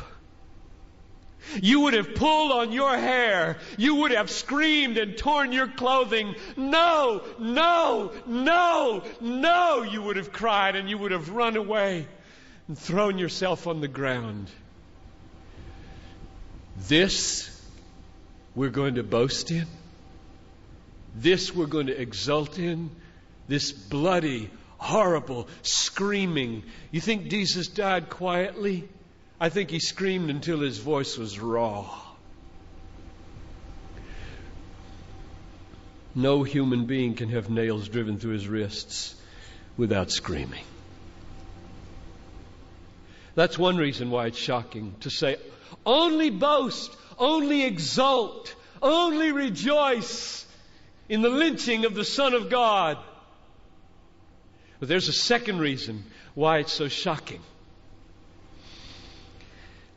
You 1.61 1.81
would 1.81 1.95
have 1.95 2.15
pulled 2.15 2.53
on 2.53 2.73
your 2.73 2.97
hair. 2.97 3.59
You 3.77 3.97
would 3.97 4.13
have 4.13 4.31
screamed 4.31 4.97
and 4.97 5.17
torn 5.17 5.53
your 5.53 5.69
clothing. 5.69 6.35
No, 6.57 7.23
no, 7.39 8.13
no, 8.27 9.03
no, 9.21 9.83
you 9.83 10.03
would 10.03 10.17
have 10.17 10.33
cried 10.33 10.77
and 10.77 10.89
you 10.89 10.99
would 10.99 11.13
have 11.13 11.31
run 11.31 11.57
away 11.57 12.07
and 12.69 12.79
thrown 12.79 13.19
yourself 13.19 13.67
on 13.67 13.81
the 13.81 13.89
ground. 13.89 14.49
This 16.77 17.49
we're 18.55 18.71
going 18.71 18.97
to 18.97 19.03
boast 19.03 19.51
in. 19.51 19.67
This 21.15 21.55
we're 21.55 21.67
going 21.67 21.89
to 21.89 22.01
exult 22.01 22.59
in. 22.59 22.91
This 23.49 23.73
bloody, 23.73 24.51
horrible, 24.79 25.49
screaming. 25.63 26.63
You 26.91 27.01
think 27.01 27.29
Jesus 27.29 27.69
died 27.69 28.09
quietly? 28.09 28.89
I 29.41 29.49
think 29.49 29.71
he 29.71 29.81
screamed 29.81 30.31
until 30.31 30.61
his 30.61 30.79
voice 30.79 31.19
was 31.19 31.39
raw. 31.39 31.91
No 36.15 36.43
human 36.43 36.87
being 36.87 37.15
can 37.15 37.31
have 37.31 37.51
nails 37.51 37.89
driven 37.89 38.19
through 38.19 38.35
his 38.35 38.47
wrists 38.47 39.15
without 39.77 40.11
screaming. 40.11 40.65
That's 43.35 43.59
one 43.59 43.77
reason 43.77 44.11
why 44.11 44.27
it's 44.27 44.39
shocking 44.39 44.95
to 45.01 45.11
say, 45.11 45.37
only 45.87 46.31
boast, 46.31 46.95
only 47.19 47.65
exult, 47.65 48.55
only 48.83 49.33
rejoice 49.33 50.45
in 51.09 51.23
the 51.23 51.31
lynching 51.31 51.85
of 51.85 51.95
the 51.95 52.05
Son 52.05 52.35
of 52.35 52.51
God. 52.51 52.99
But 54.81 54.89
there's 54.89 55.09
a 55.09 55.13
second 55.13 55.61
reason 55.61 56.05
why 56.35 56.59
it's 56.59 56.73
so 56.73 56.89
shocking. 56.89 57.41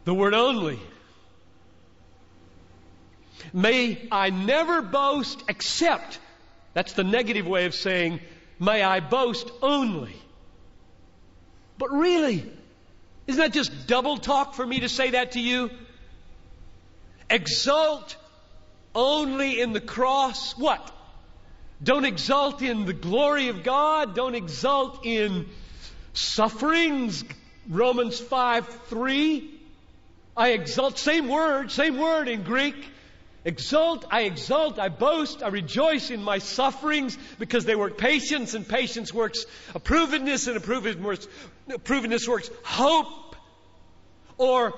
The 0.06 0.14
word 0.14 0.34
only. 0.34 0.80
May 3.52 4.08
I 4.12 4.30
never 4.30 4.82
boast 4.82 5.44
except, 5.50 6.20
that's 6.74 6.94
the 6.94 7.04
negative 7.04 7.48
way 7.48 7.66
of 7.66 7.74
saying, 7.74 8.22
may 8.60 8.84
I 8.84 9.00
boast 9.00 9.50
only. 9.62 10.16
But 11.78 11.92
really, 11.92 12.52
isn't 13.28 13.42
that 13.42 13.54
just 13.54 13.88
double 13.88 14.18
talk 14.18 14.54
for 14.54 14.66
me 14.66 14.82
to 14.82 14.90
say 14.90 15.12
that 15.12 15.34
to 15.34 15.40
you? 15.40 15.72
Exult 17.30 18.18
only 18.94 19.60
in 19.60 19.74
the 19.74 19.82
cross. 19.82 20.58
What? 20.58 20.92
Don't 21.84 22.06
exult 22.06 22.62
in 22.62 22.86
the 22.86 22.94
glory 22.94 23.50
of 23.50 23.64
God. 23.64 24.16
Don't 24.16 24.36
exult 24.36 25.06
in 25.06 25.48
sufferings. 26.14 27.24
Romans 27.68 28.20
5 28.20 28.68
3. 28.88 29.52
I 30.38 30.50
exult, 30.50 30.98
same 31.00 31.28
word, 31.28 31.72
same 31.72 31.98
word 31.98 32.28
in 32.28 32.44
Greek. 32.44 32.76
Exult, 33.46 34.06
I 34.10 34.22
exult, 34.22 34.80
I 34.80 34.90
boast, 34.90 35.44
I 35.44 35.50
rejoice 35.50 36.10
in 36.10 36.24
my 36.24 36.40
sufferings 36.40 37.16
because 37.38 37.64
they 37.64 37.76
work 37.76 37.96
patience, 37.96 38.56
and 38.56 38.68
patience 38.68 39.14
works 39.14 39.46
approvedness, 39.74 40.48
and 40.48 40.60
approvedness 40.60 42.28
works, 42.28 42.28
works 42.28 42.50
hope. 42.64 43.36
Or 44.40 44.74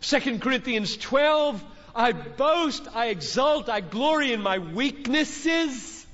2 0.00 0.40
Corinthians 0.40 0.96
12, 0.96 1.64
I 1.94 2.10
boast, 2.10 2.88
I 2.92 3.06
exult, 3.06 3.68
I 3.68 3.80
glory 3.80 4.32
in 4.32 4.42
my 4.42 4.58
weaknesses. 4.58 6.04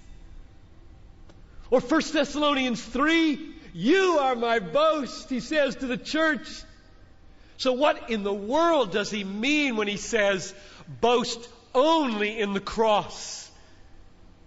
Or 1.70 1.80
1 1.80 2.02
Thessalonians 2.12 2.82
3, 2.84 3.54
you 3.72 4.18
are 4.20 4.36
my 4.36 4.58
boast, 4.58 5.30
he 5.30 5.40
says 5.40 5.76
to 5.76 5.86
the 5.86 5.96
church. 5.96 6.46
So, 7.56 7.72
what 7.72 8.10
in 8.10 8.22
the 8.22 8.34
world 8.34 8.92
does 8.92 9.10
he 9.10 9.24
mean 9.24 9.76
when 9.76 9.88
he 9.88 9.96
says, 9.96 10.52
boast 11.00 11.48
only 11.74 12.38
in 12.38 12.52
the 12.52 12.60
cross? 12.60 13.50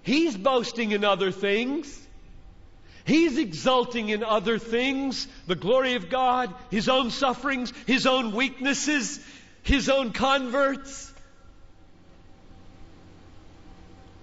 He's 0.04 0.38
boasting 0.38 0.92
in 0.92 1.04
other 1.04 1.32
things. 1.32 2.02
He's 3.06 3.38
exulting 3.38 4.10
in 4.10 4.24
other 4.24 4.58
things 4.58 5.28
the 5.46 5.56
glory 5.56 5.94
of 5.94 6.10
God, 6.10 6.54
his 6.72 6.90
own 6.90 7.12
sufferings, 7.12 7.72
his 7.86 8.08
own 8.08 8.32
weaknesses, 8.32 9.20
his 9.62 9.90
own 9.90 10.12
converts. 10.12 11.14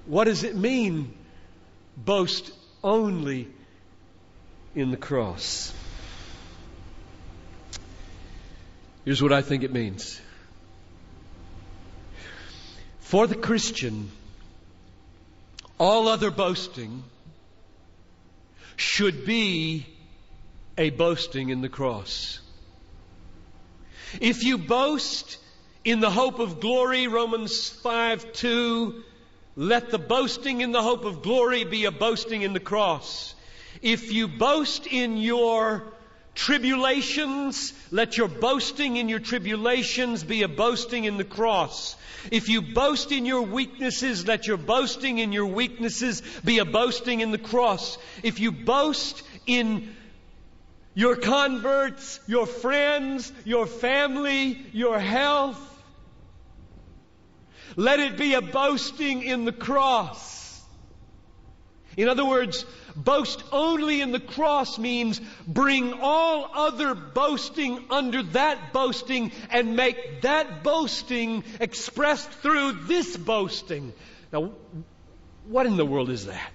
What 0.06 0.24
does 0.24 0.42
it 0.42 0.56
mean? 0.56 1.14
Boast 1.96 2.52
only 2.82 3.48
in 4.74 4.90
the 4.90 4.96
cross. 4.96 5.72
Here's 9.04 9.22
what 9.22 9.32
I 9.32 9.42
think 9.42 9.62
it 9.62 9.72
means. 9.72 10.20
For 13.12 13.26
the 13.26 13.34
Christian, 13.34 14.10
all 15.78 16.08
other 16.08 16.30
boasting 16.30 17.02
should 18.76 19.26
be 19.26 19.84
a 20.78 20.88
boasting 20.88 21.50
in 21.50 21.60
the 21.60 21.68
cross. 21.68 22.40
If 24.18 24.44
you 24.44 24.56
boast 24.56 25.36
in 25.84 26.00
the 26.00 26.08
hope 26.08 26.38
of 26.38 26.58
glory, 26.58 27.06
Romans 27.06 27.68
5 27.68 28.32
2, 28.32 29.04
let 29.56 29.90
the 29.90 29.98
boasting 29.98 30.62
in 30.62 30.72
the 30.72 30.82
hope 30.82 31.04
of 31.04 31.20
glory 31.20 31.64
be 31.64 31.84
a 31.84 31.90
boasting 31.90 32.40
in 32.40 32.54
the 32.54 32.60
cross. 32.60 33.34
If 33.82 34.10
you 34.10 34.26
boast 34.26 34.86
in 34.86 35.18
your 35.18 35.84
tribulations, 36.34 37.72
let 37.90 38.16
your 38.16 38.28
boasting 38.28 38.96
in 38.96 39.08
your 39.08 39.20
tribulations 39.20 40.24
be 40.24 40.42
a 40.42 40.48
boasting 40.48 41.04
in 41.04 41.16
the 41.16 41.24
cross. 41.24 41.96
If 42.30 42.48
you 42.48 42.62
boast 42.62 43.12
in 43.12 43.26
your 43.26 43.42
weaknesses, 43.42 44.26
let 44.26 44.46
your 44.46 44.56
boasting 44.56 45.18
in 45.18 45.32
your 45.32 45.46
weaknesses 45.46 46.22
be 46.44 46.58
a 46.58 46.64
boasting 46.64 47.20
in 47.20 47.32
the 47.32 47.38
cross. 47.38 47.98
If 48.22 48.40
you 48.40 48.52
boast 48.52 49.22
in 49.46 49.94
your 50.94 51.16
converts, 51.16 52.20
your 52.26 52.46
friends, 52.46 53.32
your 53.44 53.66
family, 53.66 54.64
your 54.72 54.98
health, 54.98 55.58
let 57.76 58.00
it 58.00 58.16
be 58.16 58.34
a 58.34 58.42
boasting 58.42 59.22
in 59.22 59.44
the 59.44 59.52
cross. 59.52 60.31
In 61.96 62.08
other 62.08 62.24
words, 62.24 62.64
boast 62.96 63.42
only 63.52 64.00
in 64.00 64.12
the 64.12 64.20
cross 64.20 64.78
means 64.78 65.20
bring 65.46 65.92
all 66.00 66.50
other 66.54 66.94
boasting 66.94 67.84
under 67.90 68.22
that 68.22 68.72
boasting 68.72 69.32
and 69.50 69.76
make 69.76 70.22
that 70.22 70.62
boasting 70.62 71.44
expressed 71.60 72.30
through 72.30 72.72
this 72.86 73.16
boasting. 73.16 73.92
Now, 74.32 74.52
what 75.46 75.66
in 75.66 75.76
the 75.76 75.84
world 75.84 76.08
is 76.08 76.26
that? 76.26 76.50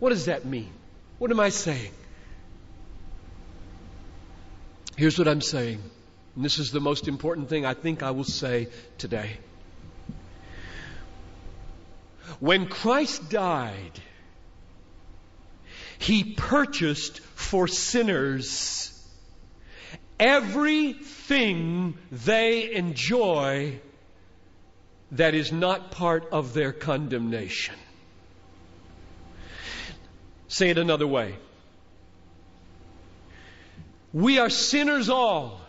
What 0.00 0.10
does 0.10 0.26
that 0.26 0.44
mean? 0.44 0.72
What 1.18 1.30
am 1.30 1.40
I 1.40 1.48
saying? 1.48 1.92
Here's 4.96 5.18
what 5.18 5.28
I'm 5.28 5.40
saying, 5.40 5.80
and 6.36 6.44
this 6.44 6.58
is 6.58 6.70
the 6.70 6.80
most 6.80 7.08
important 7.08 7.48
thing 7.48 7.64
I 7.64 7.72
think 7.72 8.02
I 8.02 8.10
will 8.10 8.24
say 8.24 8.68
today. 8.98 9.38
When 12.40 12.66
Christ 12.66 13.30
died, 13.30 14.00
he 16.02 16.24
purchased 16.24 17.20
for 17.20 17.68
sinners 17.68 18.88
everything 20.18 21.98
they 22.10 22.72
enjoy 22.74 23.80
that 25.12 25.34
is 25.34 25.52
not 25.52 25.90
part 25.90 26.28
of 26.30 26.54
their 26.54 26.72
condemnation. 26.72 27.74
Say 30.48 30.70
it 30.70 30.78
another 30.78 31.06
way. 31.06 31.34
We 34.12 34.38
are 34.38 34.50
sinners 34.50 35.08
all. 35.08 35.60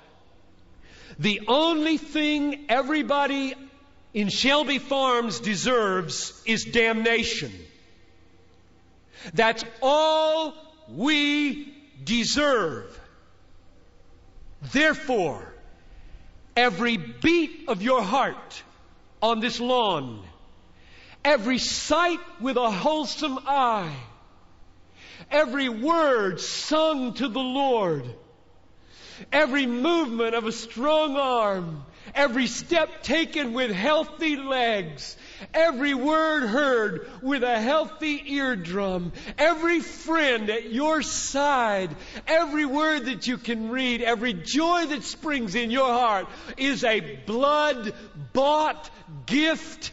The 1.17 1.41
only 1.48 1.98
thing 1.98 2.65
everybody 2.69 3.56
in 4.13 4.30
Shelby 4.30 4.80
Farms 4.80 5.39
deserves 5.39 6.41
is 6.46 6.65
damnation. 6.65 7.52
That's 9.33 9.63
all 9.81 10.53
we 10.89 11.73
deserve. 12.03 12.99
Therefore, 14.71 15.53
every 16.55 16.97
beat 16.97 17.65
of 17.67 17.81
your 17.81 18.01
heart 18.01 18.63
on 19.21 19.39
this 19.39 19.59
lawn, 19.59 20.23
every 21.23 21.57
sight 21.57 22.19
with 22.39 22.57
a 22.57 22.69
wholesome 22.69 23.39
eye, 23.45 23.95
every 25.31 25.69
word 25.69 26.39
sung 26.39 27.13
to 27.15 27.27
the 27.27 27.39
Lord, 27.39 28.05
every 29.31 29.65
movement 29.65 30.36
of 30.36 30.45
a 30.45 30.51
strong 30.51 31.15
arm, 31.15 31.86
every 32.13 32.47
step 32.47 33.03
taken 33.03 33.53
with 33.53 33.71
healthy 33.71 34.36
legs, 34.36 35.17
every 35.54 35.93
word 35.93 36.43
heard 36.43 37.08
with 37.22 37.43
a 37.43 37.60
healthy 37.60 38.34
eardrum, 38.34 39.12
every 39.38 39.80
friend 39.80 40.50
at 40.50 40.72
your 40.72 41.02
side, 41.02 41.96
every 42.28 42.65
word 42.65 43.06
that 43.06 43.28
you 43.28 43.38
can 43.38 43.69
read, 43.69 44.02
every 44.02 44.34
joy 44.34 44.86
that 44.88 45.04
springs 45.04 45.56
in 45.56 45.72
your 45.72 45.91
heart 45.91 46.28
is 46.58 46.84
a 46.84 47.00
blood 47.26 47.93
bought 48.34 48.89
gift 49.26 49.91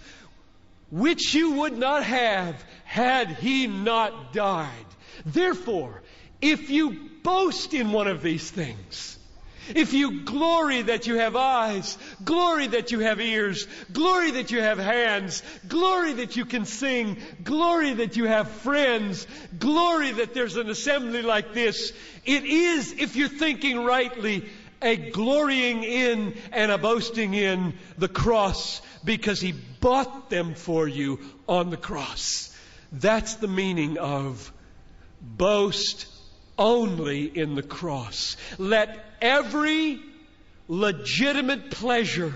which 0.90 1.34
you 1.34 1.52
would 1.52 1.76
not 1.76 2.02
have 2.04 2.62
had 2.84 3.28
he 3.28 3.66
not 3.66 4.32
died. 4.32 4.68
Therefore, 5.24 6.02
if 6.40 6.70
you 6.70 7.10
boast 7.22 7.74
in 7.74 7.92
one 7.92 8.08
of 8.08 8.22
these 8.22 8.50
things, 8.50 9.18
if 9.74 9.92
you 9.92 10.22
glory 10.22 10.82
that 10.82 11.06
you 11.06 11.16
have 11.16 11.36
eyes, 11.36 11.96
glory 12.24 12.66
that 12.68 12.90
you 12.90 13.00
have 13.00 13.20
ears, 13.20 13.66
glory 13.92 14.32
that 14.32 14.50
you 14.50 14.60
have 14.60 14.78
hands, 14.78 15.42
glory 15.68 16.12
that 16.14 16.36
you 16.36 16.44
can 16.44 16.64
sing, 16.64 17.16
glory 17.42 17.94
that 17.94 18.16
you 18.16 18.24
have 18.24 18.50
friends, 18.50 19.26
glory 19.58 20.12
that 20.12 20.34
there's 20.34 20.56
an 20.56 20.70
assembly 20.70 21.22
like 21.22 21.54
this, 21.54 21.92
it 22.24 22.44
is, 22.44 22.92
if 22.92 23.16
you're 23.16 23.28
thinking 23.28 23.84
rightly, 23.84 24.48
a 24.82 24.96
glorying 24.96 25.84
in 25.84 26.34
and 26.52 26.70
a 26.70 26.78
boasting 26.78 27.34
in 27.34 27.74
the 27.98 28.08
cross 28.08 28.80
because 29.04 29.40
He 29.40 29.52
bought 29.52 30.30
them 30.30 30.54
for 30.54 30.88
you 30.88 31.20
on 31.48 31.70
the 31.70 31.76
cross. 31.76 32.54
That's 32.92 33.34
the 33.34 33.48
meaning 33.48 33.98
of 33.98 34.52
boast 35.20 36.06
only 36.58 37.24
in 37.24 37.54
the 37.54 37.62
cross. 37.62 38.36
Let 38.58 39.04
every 39.20 40.00
legitimate 40.68 41.70
pleasure 41.70 42.34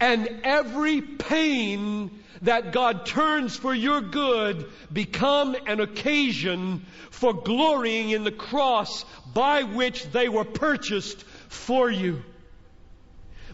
and 0.00 0.40
every 0.42 1.00
pain 1.00 2.10
that 2.42 2.72
God 2.72 3.06
turns 3.06 3.56
for 3.56 3.74
your 3.74 4.00
good 4.00 4.66
become 4.92 5.56
an 5.66 5.80
occasion 5.80 6.84
for 7.10 7.32
glorying 7.32 8.10
in 8.10 8.24
the 8.24 8.32
cross 8.32 9.04
by 9.32 9.62
which 9.62 10.10
they 10.10 10.28
were 10.28 10.44
purchased 10.44 11.22
for 11.48 11.90
you. 11.90 12.22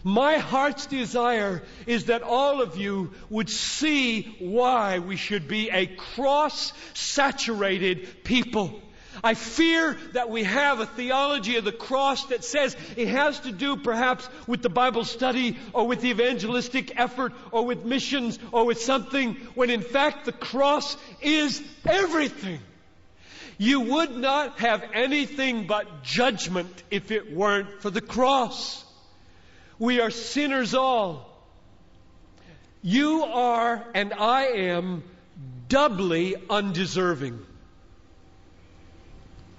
My 0.03 0.37
heart's 0.37 0.85
desire 0.85 1.63
is 1.85 2.05
that 2.05 2.23
all 2.23 2.61
of 2.61 2.75
you 2.75 3.13
would 3.29 3.49
see 3.49 4.35
why 4.39 4.99
we 4.99 5.15
should 5.15 5.47
be 5.47 5.69
a 5.69 5.87
cross 5.87 6.73
saturated 6.93 8.25
people. 8.25 8.81
I 9.21 9.33
fear 9.33 9.97
that 10.13 10.29
we 10.29 10.43
have 10.43 10.79
a 10.79 10.85
theology 10.85 11.57
of 11.57 11.65
the 11.65 11.71
cross 11.71 12.25
that 12.27 12.43
says 12.43 12.75
it 12.95 13.09
has 13.09 13.39
to 13.41 13.51
do 13.51 13.77
perhaps 13.77 14.27
with 14.47 14.61
the 14.61 14.69
Bible 14.69 15.03
study 15.03 15.57
or 15.73 15.87
with 15.87 16.01
the 16.01 16.09
evangelistic 16.09 16.97
effort 16.97 17.33
or 17.51 17.65
with 17.65 17.83
missions 17.83 18.39
or 18.51 18.65
with 18.65 18.81
something 18.81 19.35
when 19.55 19.69
in 19.69 19.81
fact 19.81 20.25
the 20.25 20.31
cross 20.31 20.97
is 21.21 21.61
everything. 21.85 22.59
You 23.57 23.81
would 23.81 24.15
not 24.15 24.59
have 24.59 24.83
anything 24.93 25.67
but 25.67 26.03
judgment 26.03 26.83
if 26.89 27.11
it 27.11 27.33
weren't 27.33 27.81
for 27.81 27.89
the 27.89 28.01
cross. 28.01 28.83
We 29.77 30.01
are 30.01 30.11
sinners 30.11 30.73
all. 30.73 31.29
You 32.81 33.23
are 33.23 33.85
and 33.93 34.13
I 34.13 34.45
am 34.45 35.03
doubly 35.69 36.35
undeserving. 36.49 37.45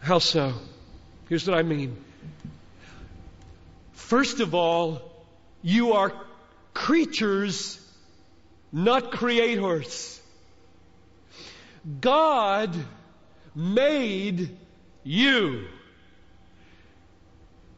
How 0.04 0.18
so? 0.18 0.52
Here's 1.30 1.48
what 1.48 1.56
I 1.56 1.62
mean. 1.62 1.96
First 3.94 4.40
of 4.40 4.54
all, 4.54 5.00
you 5.62 5.94
are 5.94 6.12
creatures, 6.74 7.80
not 8.70 9.12
creators. 9.12 10.20
God 12.02 12.76
made 13.54 14.54
you. 15.04 15.68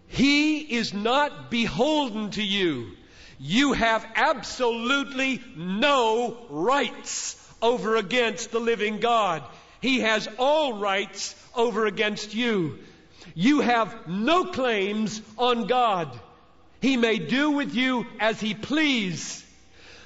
He 0.08 0.58
is 0.58 0.92
not 0.92 1.48
beholden 1.48 2.30
to 2.32 2.42
you. 2.42 2.96
You 3.38 3.72
have 3.74 4.04
absolutely 4.16 5.44
no 5.54 6.36
rights 6.50 7.40
over 7.62 7.94
against 7.94 8.50
the 8.50 8.58
living 8.58 8.98
God. 8.98 9.44
He 9.80 10.00
has 10.00 10.28
all 10.38 10.78
rights 10.78 11.34
over 11.54 11.86
against 11.86 12.34
you. 12.34 12.78
You 13.34 13.60
have 13.60 14.08
no 14.08 14.44
claims 14.44 15.20
on 15.36 15.66
God. 15.66 16.08
He 16.80 16.96
may 16.96 17.18
do 17.18 17.50
with 17.50 17.74
you 17.74 18.06
as 18.20 18.40
He 18.40 18.54
please. 18.54 19.44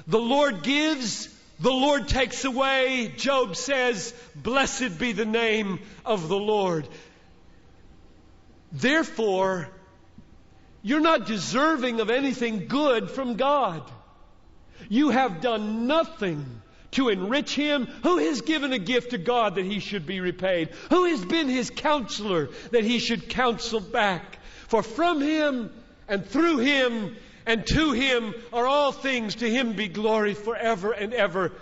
The 0.06 0.18
Lord 0.18 0.62
gives, 0.62 1.28
the 1.61 1.70
Lord 1.70 2.09
takes 2.09 2.44
away. 2.44 3.12
Job 3.16 3.56
says, 3.56 4.14
Blessed 4.35 4.98
be 4.98 5.12
the 5.12 5.26
name 5.26 5.80
of 6.04 6.28
the 6.28 6.38
Lord. 6.38 6.88
Therefore, 8.72 9.68
you're 10.83 11.00
not 11.00 11.26
deserving 11.26 12.00
of 12.00 12.11
anything 12.11 12.66
good 12.68 13.11
from 13.11 13.37
God. 13.37 13.83
You 14.88 15.11
have 15.11 15.40
done 15.40 15.87
nothing 15.87 16.62
to 16.92 17.09
enrich 17.09 17.55
him? 17.55 17.87
Who 18.03 18.18
has 18.18 18.40
given 18.40 18.72
a 18.72 18.79
gift 18.79 19.11
to 19.11 19.18
God 19.18 19.55
that 19.55 19.64
he 19.64 19.79
should 19.81 20.07
be 20.07 20.20
repaid? 20.20 20.70
Who 20.90 21.05
has 21.05 21.24
been 21.24 21.48
his 21.48 21.70
counselor 21.70 22.50
that 22.70 22.85
he 22.85 22.98
should 22.98 23.29
counsel 23.29 23.81
back? 23.81 24.38
For 24.68 24.83
from 24.83 25.20
him 25.20 25.72
and 26.09 26.24
through 26.24 26.59
him 26.59 27.16
and 27.46 27.66
to 27.66 27.92
him 27.92 28.35
are 28.53 28.66
all 28.66 28.92
things. 28.92 29.37
To 29.37 29.50
him 29.50 29.74
be 29.74 29.88
glory 29.88 30.35
forever 30.35 30.92
and 30.92 31.12
ever. 31.12 31.53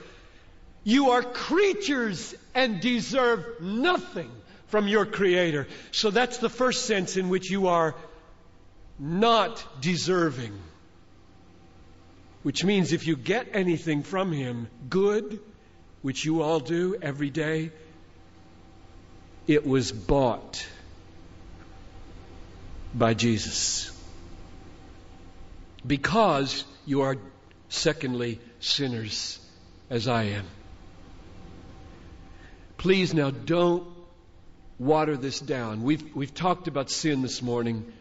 You 0.85 1.11
are 1.11 1.23
creatures 1.23 2.35
and 2.55 2.81
deserve 2.81 3.61
nothing 3.61 4.31
from 4.69 4.89
your 4.89 5.07
Creator. 5.07 5.67
So 5.93 6.11
that's 6.11 6.39
the 6.39 6.49
first 6.49 6.87
sense 6.87 7.17
in 7.17 7.29
which 7.29 7.51
you 7.51 7.69
are 7.69 7.95
not 8.99 9.65
deserving. 9.81 10.59
Which 12.43 12.65
means 12.65 12.93
if 12.93 13.07
you 13.07 13.17
get 13.17 13.49
anything 13.53 14.03
from 14.03 14.33
Him, 14.33 14.69
good, 14.89 15.41
which 16.03 16.25
you 16.25 16.43
all 16.43 16.61
do 16.61 16.97
every 17.01 17.31
day, 17.31 17.71
it 19.47 19.67
was 19.67 19.91
bought 19.91 20.67
by 22.95 23.15
Jesus. 23.15 23.91
Because 25.87 26.65
you 26.87 27.03
are, 27.03 27.17
secondly, 27.69 28.41
sinners, 28.61 29.39
as 29.91 30.07
I 30.07 30.25
am. 30.25 30.45
Please 32.77 33.13
now 33.13 33.31
don't 33.31 33.87
water 34.79 35.17
this 35.17 35.41
down. 35.41 35.83
We've, 35.83 36.15
we've 36.15 36.35
talked 36.35 36.69
about 36.69 36.91
sin 36.91 37.23
this 37.23 37.43
morning, 37.43 37.93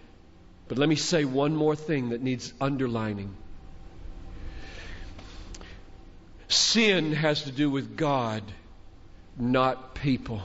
but 0.67 0.77
let 0.77 0.87
me 0.87 0.95
say 0.95 1.25
one 1.25 1.55
more 1.55 1.75
thing 1.75 2.09
that 2.09 2.21
needs 2.21 2.53
underlining. 2.61 3.33
Sin 6.47 7.11
has 7.13 7.43
to 7.43 7.51
do 7.51 7.69
with 7.69 7.97
God, 7.97 8.43
not 9.37 9.95
people. 9.95 10.41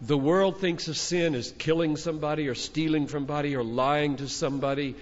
The 0.00 0.18
world 0.18 0.60
thinks 0.60 0.88
of 0.88 0.96
sin 0.96 1.34
as 1.34 1.52
killing 1.52 1.96
somebody 1.96 2.48
or 2.48 2.54
stealing 2.54 3.06
from 3.06 3.22
somebody 3.22 3.56
or 3.56 3.64
lying 3.64 4.16
to 4.16 4.28
somebody. 4.28 4.96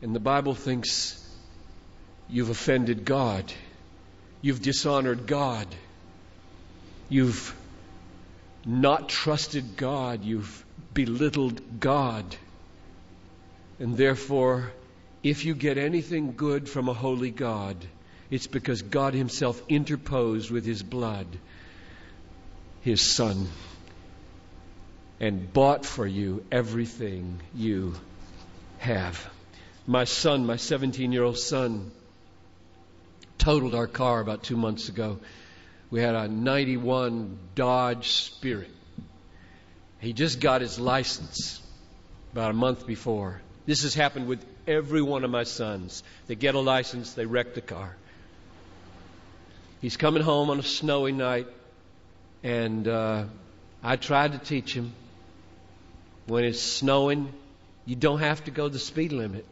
And 0.00 0.14
the 0.14 0.20
Bible 0.20 0.54
thinks 0.54 1.20
you've 2.30 2.48
offended 2.48 3.04
God. 3.04 3.52
You've 4.40 4.62
dishonored 4.62 5.26
God. 5.26 5.66
You've 7.10 7.54
not 8.64 9.10
trusted 9.10 9.76
God. 9.76 10.24
You've 10.24 10.64
belittled 10.94 11.80
God. 11.80 12.24
And 13.78 13.96
therefore, 13.96 14.72
if 15.22 15.44
you 15.44 15.54
get 15.54 15.76
anything 15.76 16.34
good 16.36 16.68
from 16.68 16.88
a 16.88 16.94
holy 16.94 17.30
God, 17.30 17.76
it's 18.34 18.48
because 18.48 18.82
God 18.82 19.14
Himself 19.14 19.62
interposed 19.68 20.50
with 20.50 20.66
His 20.66 20.82
blood, 20.82 21.28
His 22.80 23.00
Son, 23.00 23.46
and 25.20 25.52
bought 25.52 25.86
for 25.86 26.04
you 26.04 26.44
everything 26.50 27.40
you 27.54 27.94
have. 28.78 29.24
My 29.86 30.02
son, 30.02 30.46
my 30.46 30.56
17 30.56 31.12
year 31.12 31.22
old 31.22 31.38
son, 31.38 31.92
totaled 33.38 33.72
our 33.72 33.86
car 33.86 34.18
about 34.18 34.42
two 34.42 34.56
months 34.56 34.88
ago. 34.88 35.20
We 35.90 36.00
had 36.00 36.16
a 36.16 36.26
91 36.26 37.38
Dodge 37.54 38.10
Spirit. 38.10 38.72
He 40.00 40.12
just 40.12 40.40
got 40.40 40.60
his 40.60 40.80
license 40.80 41.62
about 42.32 42.50
a 42.50 42.54
month 42.54 42.84
before. 42.84 43.40
This 43.64 43.84
has 43.84 43.94
happened 43.94 44.26
with 44.26 44.44
every 44.66 45.02
one 45.02 45.22
of 45.22 45.30
my 45.30 45.44
sons. 45.44 46.02
They 46.26 46.34
get 46.34 46.56
a 46.56 46.60
license, 46.60 47.12
they 47.12 47.26
wreck 47.26 47.54
the 47.54 47.60
car. 47.60 47.96
He's 49.84 49.98
coming 49.98 50.22
home 50.22 50.48
on 50.48 50.58
a 50.58 50.62
snowy 50.62 51.12
night, 51.12 51.46
and 52.42 52.88
uh, 52.88 53.26
I 53.82 53.96
tried 53.96 54.32
to 54.32 54.38
teach 54.38 54.72
him 54.72 54.94
when 56.26 56.44
it's 56.44 56.58
snowing, 56.58 57.30
you 57.84 57.94
don't 57.94 58.20
have 58.20 58.42
to 58.44 58.50
go 58.50 58.70
the 58.70 58.78
speed 58.78 59.12
limit. 59.12 59.44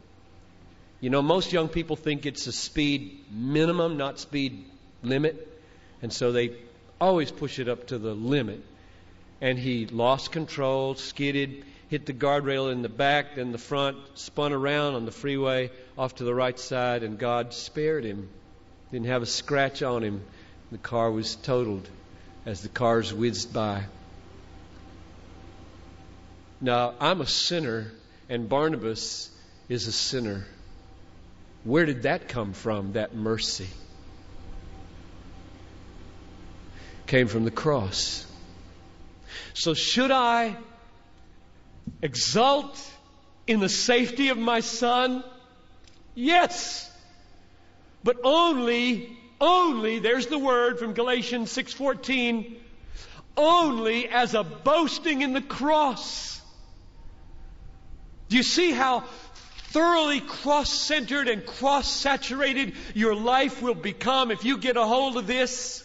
You 1.01 1.11
know, 1.11 1.21
most 1.21 1.53
young 1.53 1.69
people 1.69 1.95
think 1.95 2.25
it's 2.25 2.47
a 2.47 2.51
speed 2.51 3.19
minimum, 3.29 3.97
not 3.97 4.17
speed 4.17 4.65
limit. 5.03 5.47
And 6.01 6.11
so 6.11 6.31
they 6.31 6.55
always 6.99 7.29
push 7.29 7.59
it 7.59 7.69
up 7.69 7.85
to 7.89 7.99
the 7.99 8.15
limit. 8.15 8.63
And 9.39 9.59
he 9.59 9.85
lost 9.85 10.31
control, 10.31 10.95
skidded, 10.95 11.63
hit 11.89 12.07
the 12.07 12.13
guardrail 12.13 12.71
in 12.71 12.81
the 12.81 12.89
back, 12.89 13.35
then 13.35 13.51
the 13.51 13.59
front, 13.59 13.97
spun 14.15 14.51
around 14.51 14.95
on 14.95 15.05
the 15.05 15.11
freeway 15.11 15.69
off 15.95 16.15
to 16.15 16.23
the 16.23 16.33
right 16.33 16.57
side, 16.57 17.03
and 17.03 17.19
God 17.19 17.53
spared 17.53 18.03
him. 18.03 18.29
Didn't 18.93 19.07
have 19.07 19.23
a 19.23 19.25
scratch 19.25 19.81
on 19.81 20.03
him. 20.03 20.23
The 20.71 20.77
car 20.77 21.09
was 21.09 21.35
totaled 21.35 21.89
as 22.45 22.61
the 22.61 22.69
cars 22.69 23.11
whizzed 23.11 23.51
by. 23.51 23.85
Now, 26.61 26.93
I'm 26.99 27.19
a 27.19 27.25
sinner, 27.25 27.91
and 28.29 28.47
Barnabas 28.47 29.31
is 29.67 29.87
a 29.87 29.91
sinner. 29.91 30.45
Where 31.63 31.87
did 31.87 32.03
that 32.03 32.27
come 32.27 32.53
from, 32.53 32.93
that 32.93 33.15
mercy? 33.15 33.67
Came 37.07 37.27
from 37.27 37.45
the 37.45 37.51
cross. 37.51 38.27
So, 39.55 39.73
should 39.73 40.11
I 40.11 40.55
exult 42.03 42.79
in 43.47 43.59
the 43.59 43.69
safety 43.69 44.29
of 44.29 44.37
my 44.37 44.59
son? 44.59 45.23
Yes. 46.13 46.91
But 48.03 48.17
only, 48.23 49.17
only, 49.39 49.99
there's 49.99 50.27
the 50.27 50.39
word 50.39 50.79
from 50.79 50.93
Galatians 50.93 51.55
6:14, 51.55 52.57
only 53.37 54.07
as 54.09 54.33
a 54.33 54.43
boasting 54.43 55.21
in 55.21 55.33
the 55.33 55.41
cross. 55.41 56.41
Do 58.29 58.37
you 58.37 58.43
see 58.43 58.71
how 58.71 59.01
thoroughly 59.71 60.19
cross 60.19 60.71
centered 60.71 61.27
and 61.27 61.45
cross 61.45 61.89
saturated 61.89 62.73
your 62.93 63.15
life 63.15 63.61
will 63.61 63.75
become 63.75 64.31
if 64.31 64.43
you 64.45 64.57
get 64.57 64.77
a 64.77 64.85
hold 64.85 65.17
of 65.17 65.27
this? 65.27 65.83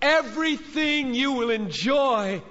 Everything 0.00 1.14
you 1.14 1.32
will 1.32 1.50
enjoy 1.50 2.42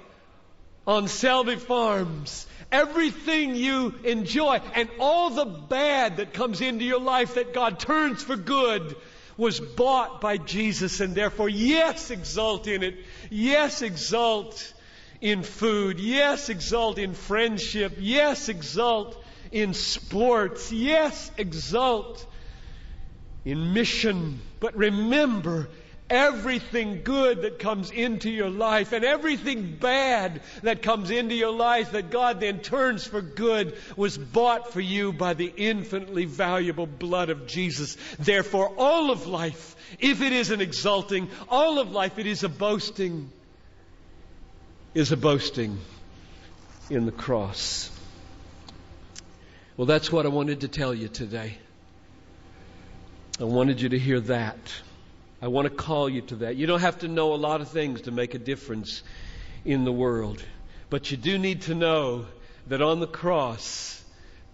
on 0.86 1.06
Shelby 1.06 1.56
Farms, 1.56 2.46
everything 2.70 3.54
you 3.54 3.94
enjoy, 4.04 4.60
and 4.74 4.88
all 4.98 5.30
the 5.30 5.44
bad 5.44 6.16
that 6.16 6.32
comes 6.32 6.60
into 6.60 6.84
your 6.84 7.00
life 7.00 7.34
that 7.34 7.54
God 7.54 7.78
turns 7.78 8.22
for 8.22 8.36
good 8.36 8.96
was 9.36 9.60
bought 9.60 10.20
by 10.20 10.36
Jesus, 10.36 11.00
and 11.00 11.14
therefore, 11.14 11.48
yes, 11.48 12.10
exult 12.10 12.66
in 12.66 12.82
it. 12.82 12.96
Yes, 13.30 13.82
exult 13.82 14.74
in 15.20 15.42
food. 15.42 16.00
Yes, 16.00 16.48
exult 16.48 16.98
in 16.98 17.14
friendship. 17.14 17.96
Yes, 17.98 18.48
exult 18.48 19.22
in 19.50 19.72
sports. 19.74 20.72
Yes, 20.72 21.30
exult 21.38 22.26
in 23.44 23.72
mission. 23.72 24.40
But 24.60 24.76
remember, 24.76 25.68
everything 26.12 27.00
good 27.02 27.42
that 27.42 27.58
comes 27.58 27.90
into 27.90 28.30
your 28.30 28.50
life 28.50 28.92
and 28.92 29.02
everything 29.02 29.74
bad 29.80 30.42
that 30.62 30.82
comes 30.82 31.10
into 31.10 31.34
your 31.34 31.50
life 31.50 31.92
that 31.92 32.10
God 32.10 32.38
then 32.38 32.60
turns 32.60 33.06
for 33.06 33.22
good 33.22 33.76
was 33.96 34.18
bought 34.18 34.72
for 34.72 34.80
you 34.80 35.12
by 35.12 35.32
the 35.32 35.50
infinitely 35.56 36.26
valuable 36.26 36.86
blood 36.86 37.30
of 37.30 37.46
Jesus. 37.46 37.96
Therefore, 38.18 38.72
all 38.76 39.10
of 39.10 39.26
life, 39.26 39.74
if 39.98 40.20
it 40.20 40.34
is 40.34 40.50
an 40.50 40.60
exulting, 40.60 41.30
all 41.48 41.78
of 41.78 41.90
life, 41.90 42.18
it 42.18 42.26
is 42.26 42.44
a 42.44 42.48
boasting, 42.50 43.30
is 44.94 45.12
a 45.12 45.16
boasting 45.16 45.78
in 46.90 47.06
the 47.06 47.12
cross. 47.12 47.90
Well, 49.78 49.86
that's 49.86 50.12
what 50.12 50.26
I 50.26 50.28
wanted 50.28 50.60
to 50.60 50.68
tell 50.68 50.92
you 50.92 51.08
today. 51.08 51.56
I 53.40 53.44
wanted 53.44 53.80
you 53.80 53.88
to 53.88 53.98
hear 53.98 54.20
that. 54.20 54.58
I 55.42 55.48
want 55.48 55.66
to 55.66 55.74
call 55.74 56.08
you 56.08 56.20
to 56.22 56.36
that. 56.36 56.54
You 56.54 56.68
don't 56.68 56.80
have 56.80 57.00
to 57.00 57.08
know 57.08 57.34
a 57.34 57.36
lot 57.36 57.60
of 57.60 57.68
things 57.68 58.02
to 58.02 58.12
make 58.12 58.34
a 58.34 58.38
difference 58.38 59.02
in 59.64 59.84
the 59.84 59.90
world. 59.90 60.42
But 60.88 61.10
you 61.10 61.16
do 61.16 61.36
need 61.36 61.62
to 61.62 61.74
know 61.74 62.26
that 62.68 62.80
on 62.80 63.00
the 63.00 63.08
cross, 63.08 64.00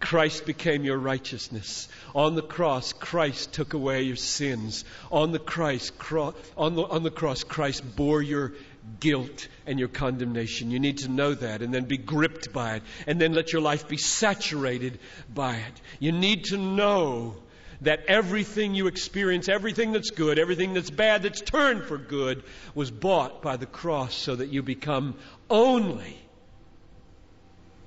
Christ 0.01 0.47
became 0.47 0.85
your 0.85 0.97
righteousness. 0.97 1.89
On 2.15 2.37
the 2.37 2.43
cross, 2.43 2.95
Christ 2.95 3.53
took 3.53 3.75
away 3.75 4.03
your 4.03 4.17
sins. 4.17 4.87
On 5.13 5.31
the, 5.31 5.39
Christ, 5.39 5.99
cro- 5.99 6.35
on, 6.57 6.75
the, 6.75 6.85
on 6.85 7.03
the 7.03 7.11
cross, 7.11 7.45
Christ 7.45 7.85
bore 7.95 8.23
your 8.23 8.55
guilt 8.99 9.49
and 9.67 9.79
your 9.79 9.89
condemnation. 9.89 10.71
You 10.71 10.79
need 10.79 10.99
to 10.99 11.09
know 11.09 11.35
that 11.35 11.61
and 11.61 11.75
then 11.75 11.85
be 11.85 11.99
gripped 11.99 12.51
by 12.55 12.77
it 12.77 12.83
and 13.07 13.21
then 13.21 13.35
let 13.35 13.53
your 13.53 13.61
life 13.61 13.89
be 13.89 13.99
saturated 13.99 14.99
by 15.35 15.57
it. 15.57 15.81
You 15.99 16.13
need 16.13 16.45
to 16.45 16.57
know 16.57 17.37
that 17.83 18.07
everything 18.07 18.75
you 18.75 18.87
experience, 18.89 19.49
everything 19.49 19.93
that's 19.93 20.11
good, 20.11 20.39
everything 20.39 20.75
that's 20.75 20.91
bad, 20.91 21.23
that's 21.23 21.41
turned 21.41 21.85
for 21.85 21.97
good, 21.97 22.43
was 22.75 22.91
bought 22.91 23.41
by 23.43 23.57
the 23.57 23.67
cross 23.67 24.15
so 24.15 24.35
that 24.35 24.49
you 24.49 24.63
become 24.63 25.15
only 25.49 26.19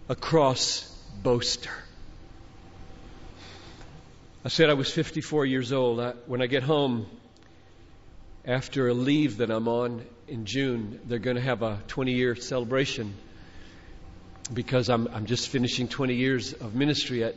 a 0.07 0.15
cross 0.15 0.87
boaster. 1.23 1.71
I 4.43 4.49
said 4.49 4.69
I 4.69 4.73
was 4.73 4.91
54 4.91 5.45
years 5.45 5.71
old. 5.71 5.99
I, 5.99 6.11
when 6.25 6.41
I 6.41 6.47
get 6.47 6.63
home 6.63 7.05
after 8.45 8.87
a 8.87 8.93
leave 8.93 9.37
that 9.37 9.51
I'm 9.51 9.67
on 9.67 10.03
in 10.27 10.45
June, 10.45 10.99
they're 11.05 11.19
going 11.19 11.35
to 11.35 11.41
have 11.41 11.61
a 11.61 11.79
20 11.87 12.13
year 12.13 12.35
celebration 12.35 13.13
because 14.51 14.89
I'm, 14.89 15.07
I'm 15.09 15.25
just 15.25 15.49
finishing 15.49 15.87
20 15.87 16.15
years 16.15 16.53
of 16.53 16.73
ministry 16.73 17.23
at 17.23 17.35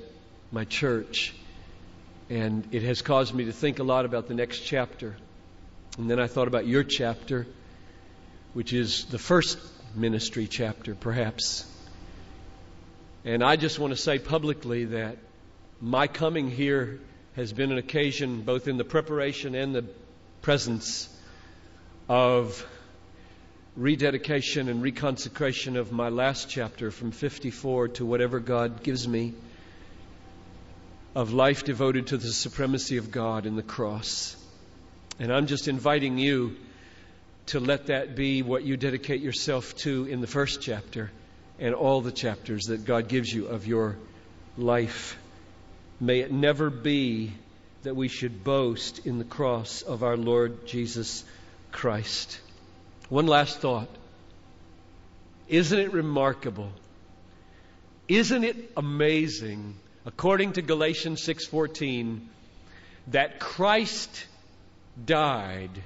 my 0.51 0.65
church. 0.65 1.35
And 2.31 2.67
it 2.73 2.83
has 2.83 3.03
caused 3.03 3.35
me 3.35 3.45
to 3.47 3.53
think 3.53 3.79
a 3.79 3.83
lot 3.83 4.05
about 4.05 4.29
the 4.29 4.35
next 4.35 4.61
chapter. 4.61 5.17
And 5.99 6.11
then 6.11 6.19
I 6.19 6.27
thought 6.27 6.49
about 6.49 6.67
your 6.67 6.83
chapter, 6.83 7.47
which 8.55 8.73
is 8.73 9.05
the 9.07 9.19
first 9.19 9.59
ministry 9.95 10.47
chapter, 10.47 10.95
perhaps. 10.95 11.67
And 13.25 13.43
I 13.43 13.57
just 13.57 13.79
want 13.79 13.93
to 13.93 13.97
say 13.97 14.19
publicly 14.19 14.87
that 14.87 15.19
my 15.81 16.07
coming 16.07 16.51
here 16.51 17.01
has 17.37 17.53
been 17.53 17.73
an 17.73 17.79
occasion, 17.79 18.43
both 18.43 18.69
in 18.69 18.77
the 18.77 18.85
preparation 18.85 19.55
and 19.55 19.75
the 19.75 19.85
presence, 20.43 21.09
of 22.09 22.67
rededication 23.77 24.69
and 24.69 24.83
reconsecration 24.83 25.77
of 25.77 25.91
my 25.91 26.09
last 26.09 26.49
chapter 26.49 26.91
from 26.91 27.11
54 27.11 27.89
to 27.89 28.07
whatever 28.07 28.41
God 28.41 28.83
gives 28.83 29.09
me 29.09 29.35
of 31.15 31.33
life 31.33 31.65
devoted 31.65 32.09
to 32.09 32.17
the 32.17 32.33
supremacy 32.33 32.97
of 32.97 33.11
God 33.11 33.47
in 33.47 33.57
the 33.57 33.63
cross. 33.63 34.37
And 35.19 35.33
I'm 35.33 35.47
just 35.47 35.69
inviting 35.69 36.19
you 36.19 36.57
to 37.47 37.61
let 37.61 37.87
that 37.87 38.17
be 38.17 38.43
what 38.43 38.65
you 38.65 38.77
dedicate 38.77 39.21
yourself 39.21 39.77
to 39.77 40.07
in 40.07 40.21
the 40.21 40.27
first 40.27 40.61
chapter 40.61 41.11
and 41.59 41.75
all 41.75 42.01
the 42.01 42.11
chapters 42.11 42.65
that 42.65 42.85
God 42.85 43.09
gives 43.09 43.33
you 43.33 43.47
of 43.47 43.67
your 43.67 43.97
life. 44.59 45.17
May 46.01 46.21
it 46.21 46.33
never 46.33 46.69
be 46.69 47.33
that 47.85 47.95
we 47.95 48.09
should 48.09 48.43
boast 48.43 49.07
in 49.07 49.19
the 49.19 49.25
cross 49.25 49.83
of 49.83 50.03
our 50.03 50.17
Lord 50.17 50.67
Jesus 50.67 51.25
Christ. 51.71 52.41
One 53.09 53.27
last 53.27 53.61
thought. 53.61 53.89
Isn't 55.47 55.79
it 55.79 55.93
remarkable? 55.93 56.73
Isn't 58.09 58.45
it 58.45 58.73
amazing 58.77 59.77
according 60.07 60.53
to 60.53 60.63
Galatians 60.63 61.23
6:14 61.23 62.29
that 63.09 63.41
Christ 63.41 64.27
died 65.03 65.83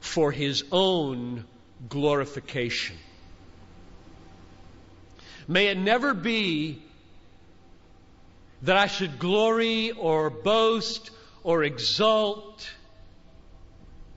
for 0.00 0.32
his 0.32 0.64
own 0.72 1.44
glorification. 1.88 2.96
May 5.46 5.66
it 5.66 5.78
never 5.78 6.14
be 6.14 6.82
that 8.62 8.76
I 8.76 8.86
should 8.86 9.18
glory 9.18 9.90
or 9.92 10.30
boast 10.30 11.10
or 11.42 11.64
exult 11.64 12.70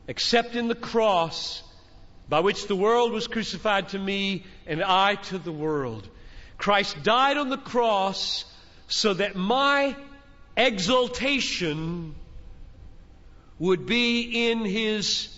except 0.08 0.56
in 0.56 0.67
the 0.67 0.76
cross 0.76 1.64
by 2.30 2.39
which 2.39 2.68
the 2.68 2.76
world 2.76 3.11
was 3.11 3.28
crucified 3.28 3.89
to 3.89 3.99
me 3.99 4.43
and 4.68 4.84
I 4.84 5.16
to 5.16 5.38
the 5.38 5.51
world. 5.51 6.07
Christ 6.57 7.03
died 7.03 7.38
on 7.38 7.49
the 7.49 7.57
cross 7.57 8.45
so 8.93 9.11
that 9.11 9.35
my 9.35 9.95
exaltation 10.55 12.13
would 13.57 13.87
be 13.87 14.51
in 14.51 14.59
his 14.65 15.35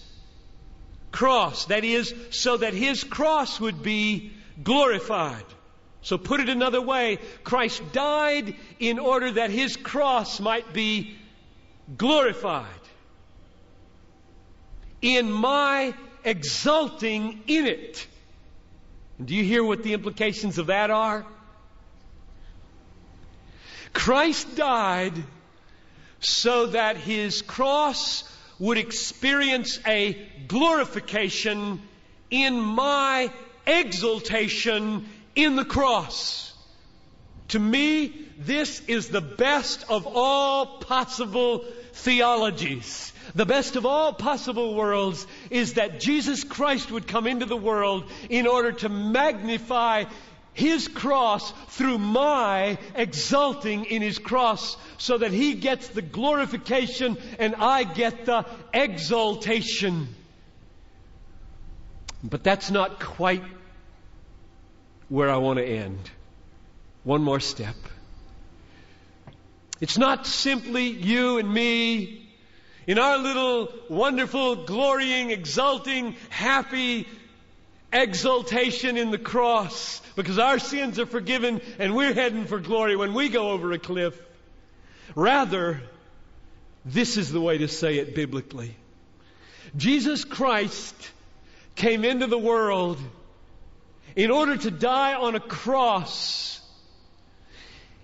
cross. 1.14 1.64
That 1.68 1.86
is, 1.86 2.14
so 2.32 2.58
that 2.58 2.74
his 2.74 3.06
cross 3.06 3.58
would 3.62 3.82
be 3.82 4.34
glorified. 4.62 5.46
So, 6.02 6.18
put 6.18 6.42
it 6.42 6.50
another 6.50 6.82
way 6.82 7.18
Christ 7.46 7.82
died 7.94 8.56
in 8.78 9.00
order 9.00 9.32
that 9.32 9.52
his 9.52 9.78
cross 9.78 10.42
might 10.42 10.74
be 10.74 11.16
glorified. 11.98 12.68
In 15.02 15.32
my 15.32 15.94
exulting 16.26 17.42
in 17.48 17.68
it. 17.68 18.06
Do 19.24 19.34
you 19.34 19.46
hear 19.46 19.64
what 19.64 19.82
the 19.82 19.94
implications 19.94 20.58
of 20.58 20.68
that 20.68 20.92
are? 20.92 21.26
Christ 23.96 24.56
died 24.56 25.14
so 26.20 26.68
that 26.68 26.98
his 26.98 27.42
cross 27.42 28.24
would 28.60 28.78
experience 28.78 29.80
a 29.88 30.14
glorification 30.48 31.82
in 32.30 32.60
my 32.60 33.32
exaltation 33.66 35.08
in 35.36 35.56
the 35.56 35.66
cross. 35.66 36.54
To 37.50 37.60
me, 37.60 38.14
this 38.38 38.82
is 38.88 39.08
the 39.08 39.22
best 39.22 39.86
of 39.90 40.08
all 40.08 40.80
possible 40.80 41.66
theologies. 41.94 43.14
The 43.34 43.46
best 43.46 43.76
of 43.76 43.86
all 43.86 44.14
possible 44.14 44.76
worlds 44.76 45.26
is 45.50 45.76
that 45.76 46.00
Jesus 46.00 46.44
Christ 46.44 46.92
would 46.92 47.08
come 47.08 47.28
into 47.28 47.46
the 47.46 47.58
world 47.58 48.10
in 48.30 48.46
order 48.46 48.74
to 48.74 48.90
magnify 48.90 50.04
his 50.56 50.88
cross 50.88 51.52
through 51.68 52.00
my 52.00 52.78
exulting 52.96 53.86
in 53.86 54.02
his 54.02 54.18
cross 54.18 54.78
so 54.98 55.18
that 55.18 55.32
he 55.32 55.54
gets 55.54 55.90
the 55.90 56.02
glorification 56.02 57.18
and 57.38 57.56
I 57.56 57.84
get 57.84 58.26
the 58.26 58.46
exaltation. 58.74 60.08
But 62.24 62.44
that's 62.44 62.72
not 62.72 63.00
quite 63.00 63.44
where 65.10 65.30
I 65.30 65.38
want 65.38 65.60
to 65.60 65.66
end. 65.66 66.10
One 67.04 67.22
more 67.22 67.42
step. 67.42 67.76
It's 69.82 69.98
not 69.98 70.26
simply 70.26 70.88
you 70.88 71.38
and 71.38 71.54
me 71.54 72.30
in 72.88 72.98
our 72.98 73.18
little 73.18 73.74
wonderful, 73.90 74.66
glorying, 74.66 75.32
exulting, 75.32 76.16
happy 76.30 77.08
exultation 77.92 78.98
in 78.98 79.12
the 79.12 79.18
cross 79.18 80.02
because 80.16 80.40
our 80.40 80.60
sins 80.60 81.00
are 81.00 81.06
forgiven 81.06 81.62
and 81.80 81.96
we're 81.96 82.14
heading 82.14 82.46
for 82.46 82.60
glory 82.60 82.96
when 82.96 83.14
we 83.14 83.30
go 83.30 83.50
over 83.50 83.72
a 83.72 83.80
cliff. 83.80 84.20
Rather, 85.16 85.82
this 86.84 87.18
is 87.18 87.32
the 87.32 87.42
way 87.42 87.58
to 87.58 87.68
say 87.68 87.98
it 87.98 88.16
biblically. 88.16 88.76
Jesus 89.76 90.24
Christ 90.24 90.96
came 91.76 92.06
into 92.06 92.28
the 92.28 92.38
world 92.38 93.00
in 94.16 94.32
order 94.32 94.56
to 94.56 94.72
die 94.72 95.14
on 95.14 95.36
a 95.36 95.40
cross, 95.40 96.62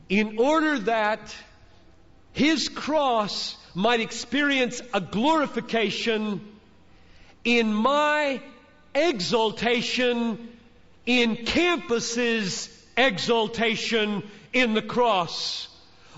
in 0.10 0.38
order 0.38 0.80
that 0.80 1.34
his 2.34 2.68
cross 2.70 3.56
might 3.74 4.02
experience 4.02 4.82
a 4.94 5.00
glorification 5.00 6.42
in 7.44 7.74
my 7.74 8.42
exaltation 8.94 10.50
in 11.06 11.46
campus's 11.46 12.70
exaltation 12.98 14.24
in 14.54 14.74
the 14.74 14.82
cross. 14.82 15.68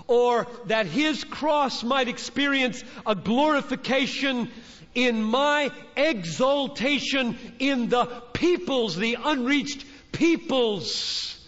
Or 0.06 0.46
that 0.66 0.86
his 0.86 1.24
cross 1.24 1.82
might 1.82 2.08
experience 2.08 2.84
a 3.06 3.14
glorification 3.14 4.50
in 4.94 5.22
my 5.22 5.70
exaltation 5.96 7.38
in 7.58 7.88
the 7.88 8.04
peoples, 8.32 8.96
the 8.96 9.16
unreached 9.24 9.84
peoples, 10.12 11.38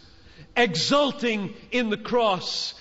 exulting 0.56 1.54
in 1.70 1.90
the 1.90 1.96
cross. 1.96 2.74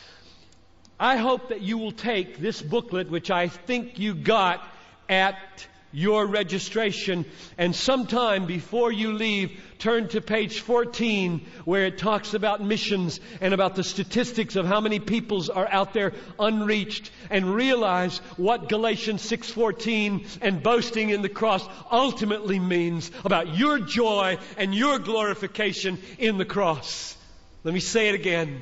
I 1.00 1.18
hope 1.18 1.50
that 1.50 1.62
you 1.62 1.78
will 1.78 1.92
take 1.92 2.40
this 2.40 2.62
booklet, 2.62 3.10
which 3.10 3.30
I 3.30 3.50
think 3.50 4.00
you 4.00 4.16
got 4.16 4.66
at 5.10 5.68
your 5.96 6.26
registration. 6.28 7.26
And 7.58 7.74
sometime 7.74 8.46
before 8.46 8.92
you 8.92 9.14
leave, 9.14 9.58
turn 9.80 10.10
to 10.10 10.20
page 10.20 10.60
14 10.60 11.46
where 11.64 11.86
it 11.86 11.98
talks 11.98 12.34
about 12.34 12.62
missions 12.62 13.22
and 13.40 13.54
about 13.54 13.76
the 13.76 13.84
statistics 13.84 14.58
of 14.58 14.66
how 14.66 14.82
many 14.82 15.00
peoples 15.00 15.50
are 15.50 15.68
out 15.72 15.94
there 15.94 16.12
unreached 16.38 17.12
and 17.30 17.56
realize 17.56 18.18
what 18.36 18.68
Galatians 18.68 19.22
6:14 19.22 20.26
and 20.42 20.62
boasting 20.62 21.12
in 21.12 21.22
the 21.22 21.30
cross 21.30 21.66
ultimately 21.90 22.60
means 22.60 23.10
about 23.24 23.56
your 23.56 23.80
joy 23.80 24.38
and 24.58 24.76
your 24.76 25.00
glorification 25.00 25.98
in 26.18 26.38
the 26.38 26.46
cross. 26.46 27.16
Let 27.64 27.74
me 27.74 27.80
say 27.80 28.10
it 28.10 28.16
again. 28.16 28.62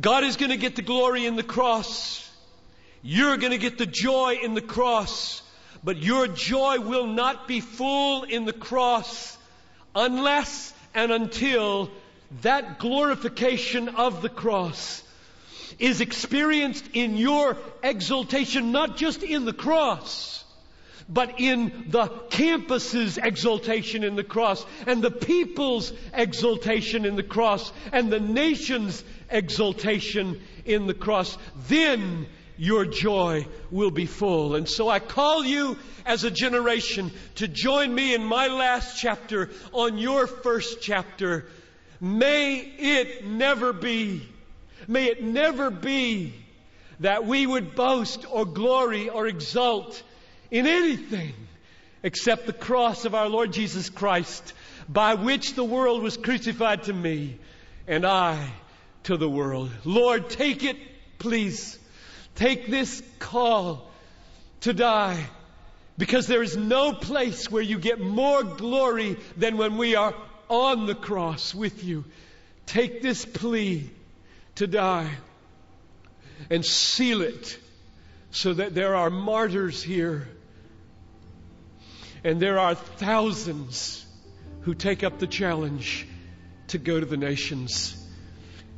God 0.00 0.22
is 0.22 0.36
going 0.36 0.50
to 0.50 0.56
get 0.56 0.76
the 0.76 0.82
glory 0.82 1.26
in 1.26 1.34
the 1.34 1.42
cross. 1.42 2.22
You're 3.02 3.36
going 3.36 3.52
to 3.52 3.58
get 3.58 3.78
the 3.78 3.86
joy 3.86 4.38
in 4.42 4.54
the 4.54 4.60
cross. 4.60 5.42
But 5.86 5.98
your 5.98 6.26
joy 6.26 6.80
will 6.80 7.06
not 7.06 7.46
be 7.46 7.60
full 7.60 8.24
in 8.24 8.44
the 8.44 8.52
cross 8.52 9.38
unless 9.94 10.74
and 10.96 11.12
until 11.12 11.92
that 12.42 12.80
glorification 12.80 13.90
of 13.90 14.20
the 14.20 14.28
cross 14.28 15.04
is 15.78 16.00
experienced 16.00 16.84
in 16.94 17.16
your 17.16 17.56
exaltation, 17.84 18.72
not 18.72 18.96
just 18.96 19.22
in 19.22 19.44
the 19.44 19.52
cross, 19.52 20.42
but 21.08 21.38
in 21.38 21.84
the 21.90 22.08
campus's 22.30 23.16
exaltation 23.16 24.02
in 24.02 24.16
the 24.16 24.24
cross, 24.24 24.66
and 24.88 25.02
the 25.02 25.12
people's 25.12 25.92
exaltation 26.12 27.04
in 27.04 27.14
the 27.14 27.22
cross, 27.22 27.72
and 27.92 28.10
the 28.10 28.18
nation's 28.18 29.04
exaltation 29.30 30.40
in 30.64 30.88
the 30.88 30.94
cross. 30.94 31.38
Then 31.68 32.26
your 32.56 32.84
joy 32.84 33.46
will 33.70 33.90
be 33.90 34.06
full. 34.06 34.54
And 34.54 34.68
so 34.68 34.88
I 34.88 34.98
call 34.98 35.44
you 35.44 35.76
as 36.04 36.24
a 36.24 36.30
generation 36.30 37.10
to 37.36 37.48
join 37.48 37.94
me 37.94 38.14
in 38.14 38.24
my 38.24 38.48
last 38.48 38.98
chapter 38.98 39.50
on 39.72 39.98
your 39.98 40.26
first 40.26 40.80
chapter. 40.80 41.46
May 42.00 42.58
it 42.58 43.26
never 43.26 43.72
be, 43.72 44.22
may 44.86 45.06
it 45.06 45.22
never 45.22 45.70
be 45.70 46.34
that 47.00 47.26
we 47.26 47.46
would 47.46 47.74
boast 47.74 48.24
or 48.30 48.46
glory 48.46 49.08
or 49.08 49.26
exult 49.26 50.02
in 50.50 50.66
anything 50.66 51.34
except 52.02 52.46
the 52.46 52.52
cross 52.52 53.04
of 53.04 53.14
our 53.14 53.28
Lord 53.28 53.52
Jesus 53.52 53.90
Christ, 53.90 54.52
by 54.88 55.14
which 55.14 55.54
the 55.54 55.64
world 55.64 56.02
was 56.02 56.16
crucified 56.16 56.84
to 56.84 56.92
me 56.92 57.36
and 57.88 58.06
I 58.06 58.50
to 59.04 59.16
the 59.16 59.28
world. 59.28 59.70
Lord, 59.84 60.30
take 60.30 60.62
it, 60.62 60.76
please. 61.18 61.78
Take 62.36 62.68
this 62.68 63.02
call 63.18 63.90
to 64.60 64.72
die. 64.72 65.26
Because 65.98 66.26
there 66.26 66.42
is 66.42 66.56
no 66.56 66.92
place 66.92 67.50
where 67.50 67.62
you 67.62 67.78
get 67.78 67.98
more 67.98 68.42
glory 68.42 69.16
than 69.36 69.56
when 69.56 69.78
we 69.78 69.96
are 69.96 70.14
on 70.48 70.86
the 70.86 70.94
cross 70.94 71.54
with 71.54 71.82
you. 71.82 72.04
Take 72.66 73.00
this 73.00 73.24
plea 73.24 73.90
to 74.56 74.66
die 74.66 75.10
and 76.50 76.64
seal 76.64 77.22
it 77.22 77.58
so 78.30 78.52
that 78.52 78.74
there 78.74 78.94
are 78.94 79.08
martyrs 79.08 79.82
here. 79.82 80.28
And 82.22 82.40
there 82.40 82.58
are 82.58 82.74
thousands 82.74 84.04
who 84.62 84.74
take 84.74 85.02
up 85.02 85.18
the 85.18 85.26
challenge 85.26 86.06
to 86.68 86.78
go 86.78 87.00
to 87.00 87.06
the 87.06 87.16
nations 87.16 87.96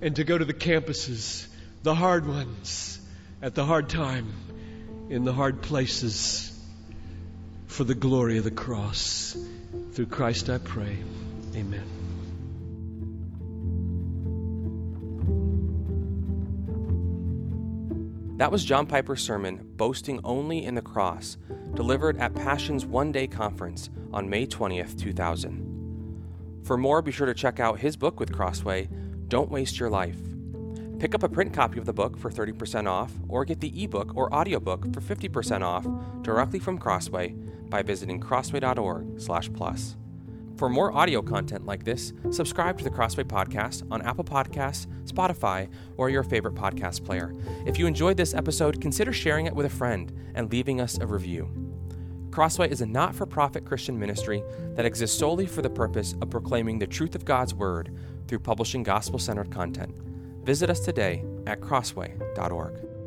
and 0.00 0.14
to 0.16 0.22
go 0.22 0.38
to 0.38 0.44
the 0.44 0.54
campuses, 0.54 1.48
the 1.82 1.94
hard 1.94 2.28
ones 2.28 2.97
at 3.40 3.54
the 3.54 3.64
hard 3.64 3.88
time, 3.88 4.32
in 5.08 5.24
the 5.24 5.32
hard 5.32 5.62
places, 5.62 6.52
for 7.66 7.84
the 7.84 7.94
glory 7.94 8.38
of 8.38 8.44
the 8.44 8.50
cross. 8.50 9.36
Through 9.92 10.06
Christ 10.06 10.50
I 10.50 10.58
pray. 10.58 10.96
Amen. 11.54 11.84
That 18.38 18.52
was 18.52 18.64
John 18.64 18.86
Piper's 18.86 19.22
sermon, 19.22 19.60
Boasting 19.76 20.20
Only 20.22 20.64
in 20.64 20.76
the 20.76 20.82
Cross, 20.82 21.38
delivered 21.74 22.16
at 22.18 22.36
Passion's 22.36 22.86
one 22.86 23.10
day 23.10 23.26
conference 23.26 23.90
on 24.12 24.30
May 24.30 24.46
20th, 24.46 24.96
2000. 24.96 26.62
For 26.62 26.76
more, 26.76 27.02
be 27.02 27.10
sure 27.10 27.26
to 27.26 27.34
check 27.34 27.58
out 27.58 27.80
his 27.80 27.96
book 27.96 28.20
with 28.20 28.32
Crossway, 28.32 28.88
Don't 29.26 29.50
Waste 29.50 29.80
Your 29.80 29.90
Life 29.90 30.27
Pick 30.98 31.14
up 31.14 31.22
a 31.22 31.28
print 31.28 31.52
copy 31.52 31.78
of 31.78 31.84
the 31.86 31.92
book 31.92 32.18
for 32.18 32.28
30% 32.28 32.88
off, 32.88 33.12
or 33.28 33.44
get 33.44 33.60
the 33.60 33.84
ebook 33.84 34.16
or 34.16 34.34
audiobook 34.34 34.92
for 34.92 35.00
50% 35.00 35.62
off 35.62 35.86
directly 36.22 36.58
from 36.58 36.78
Crossway 36.78 37.36
by 37.68 37.82
visiting 37.82 38.18
crossway.org/plus. 38.20 39.96
For 40.56 40.68
more 40.68 40.92
audio 40.92 41.22
content 41.22 41.66
like 41.66 41.84
this, 41.84 42.12
subscribe 42.30 42.78
to 42.78 42.84
the 42.84 42.90
Crossway 42.90 43.22
Podcast 43.22 43.84
on 43.92 44.02
Apple 44.02 44.24
Podcasts, 44.24 44.88
Spotify, 45.04 45.68
or 45.96 46.10
your 46.10 46.24
favorite 46.24 46.56
podcast 46.56 47.04
player. 47.04 47.32
If 47.64 47.78
you 47.78 47.86
enjoyed 47.86 48.16
this 48.16 48.34
episode, 48.34 48.80
consider 48.80 49.12
sharing 49.12 49.46
it 49.46 49.54
with 49.54 49.66
a 49.66 49.70
friend 49.70 50.12
and 50.34 50.50
leaving 50.50 50.80
us 50.80 50.98
a 50.98 51.06
review. 51.06 51.48
Crossway 52.32 52.70
is 52.70 52.80
a 52.80 52.86
not 52.86 53.14
for 53.14 53.24
profit 53.24 53.64
Christian 53.64 53.96
ministry 53.96 54.42
that 54.74 54.84
exists 54.84 55.16
solely 55.16 55.46
for 55.46 55.62
the 55.62 55.70
purpose 55.70 56.16
of 56.20 56.30
proclaiming 56.30 56.80
the 56.80 56.88
truth 56.88 57.14
of 57.14 57.24
God's 57.24 57.54
Word 57.54 57.96
through 58.26 58.40
publishing 58.40 58.82
gospel 58.82 59.20
centered 59.20 59.52
content. 59.52 59.94
Visit 60.48 60.70
us 60.70 60.80
today 60.80 61.22
at 61.46 61.60
crossway.org. 61.60 62.97